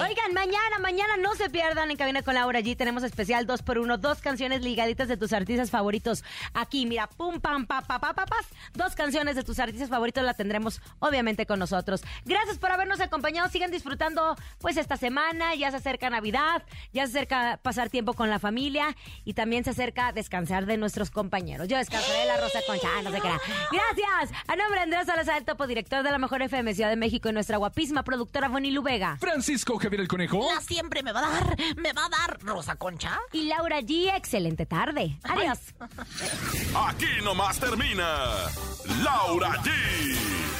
Oigan, 0.00 0.32
mañana, 0.34 0.78
mañana 0.80 1.16
no 1.16 1.34
se 1.34 1.50
pierdan 1.50 1.90
en 1.90 1.96
Cabina 1.96 2.22
con 2.22 2.34
Laura 2.34 2.60
G. 2.60 2.76
Tenemos 2.76 3.02
especial 3.02 3.46
2 3.46 3.62
por 3.62 3.78
1 3.78 3.98
dos 3.98 4.20
canciones 4.20 4.62
ligaditas 4.62 5.08
de 5.08 5.16
tus 5.16 5.32
artistas 5.32 5.70
favoritos. 5.70 6.24
Aquí, 6.54 6.86
mira, 6.86 7.08
pum, 7.08 7.40
pam, 7.40 7.66
pa, 7.66 7.82
pa, 7.82 7.98
pa, 7.98 8.14
pa, 8.14 8.26
pas. 8.26 8.46
Dos 8.74 8.94
canciones 8.94 9.36
de 9.36 9.42
tus 9.42 9.58
artistas 9.58 9.88
favoritos 9.88 10.24
la 10.24 10.34
tendremos, 10.34 10.80
obviamente, 10.98 11.46
con 11.46 11.58
nosotros. 11.58 12.02
Gracias 12.24 12.58
por 12.58 12.70
habernos 12.70 13.00
acompañado. 13.00 13.48
Sigan 13.48 13.70
disfrutando, 13.70 14.36
pues, 14.60 14.76
esta 14.76 14.96
semana. 14.96 15.54
Ya 15.54 15.70
se 15.70 15.76
acerca 15.78 16.10
Navidad, 16.10 16.62
ya 16.92 17.06
se 17.06 17.12
acerca 17.12 17.58
pasar 17.62 17.90
tiempo 17.90 18.14
con 18.14 18.30
la 18.30 18.38
familia 18.38 18.96
y 19.24 19.34
también 19.34 19.64
se 19.64 19.70
acerca 19.70 20.12
descansar 20.12 20.66
de 20.66 20.76
nuestros 20.76 21.10
compañeros. 21.10 21.68
Yo 21.68 21.76
descansaré 21.76 22.20
de 22.20 22.26
la 22.26 22.40
Rosa 22.40 22.60
Concha, 22.66 22.88
ah, 22.96 23.02
no 23.02 23.10
sé 23.10 23.20
qué. 23.20 23.28
Gracias. 23.28 24.42
A 24.46 24.56
nombre 24.56 24.80
de 24.80 24.84
Andrés 24.84 25.06
Salazar, 25.06 25.38
el 25.38 25.44
topo 25.44 25.66
director 25.66 26.02
de 26.02 26.10
la 26.10 26.18
Mejor 26.18 26.42
FM 26.42 26.74
Ciudad 26.74 26.90
de 26.90 26.96
México 26.96 27.28
y 27.28 27.32
nuestra 27.32 27.56
guapísima 27.56 28.04
productora 28.22 28.48
Bonnie 28.48 28.70
Lubega. 28.70 29.16
Francisco 29.18 29.78
Javier 29.78 30.02
el 30.02 30.08
Conejo. 30.08 30.48
La 30.54 30.60
siempre 30.60 31.02
me 31.02 31.10
va 31.12 31.20
a 31.20 31.30
dar, 31.30 31.56
me 31.76 31.92
va 31.92 32.06
a 32.06 32.08
dar 32.08 32.38
Rosa 32.42 32.76
Concha. 32.76 33.18
Y 33.32 33.46
Laura 33.46 33.80
G, 33.80 34.14
excelente 34.14 34.64
tarde. 34.64 35.18
Adiós. 35.24 35.58
Aquí 36.86 37.20
nomás 37.24 37.58
termina 37.58 38.28
Laura 39.02 39.60
G, 39.62 39.70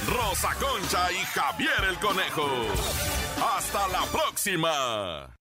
Rosa 0.09 0.55
Concha 0.55 1.13
y 1.13 1.25
Javier 1.27 1.85
el 1.89 1.99
Conejo. 1.99 2.49
Hasta 3.57 3.89
la 3.89 4.05
próxima. 4.07 5.42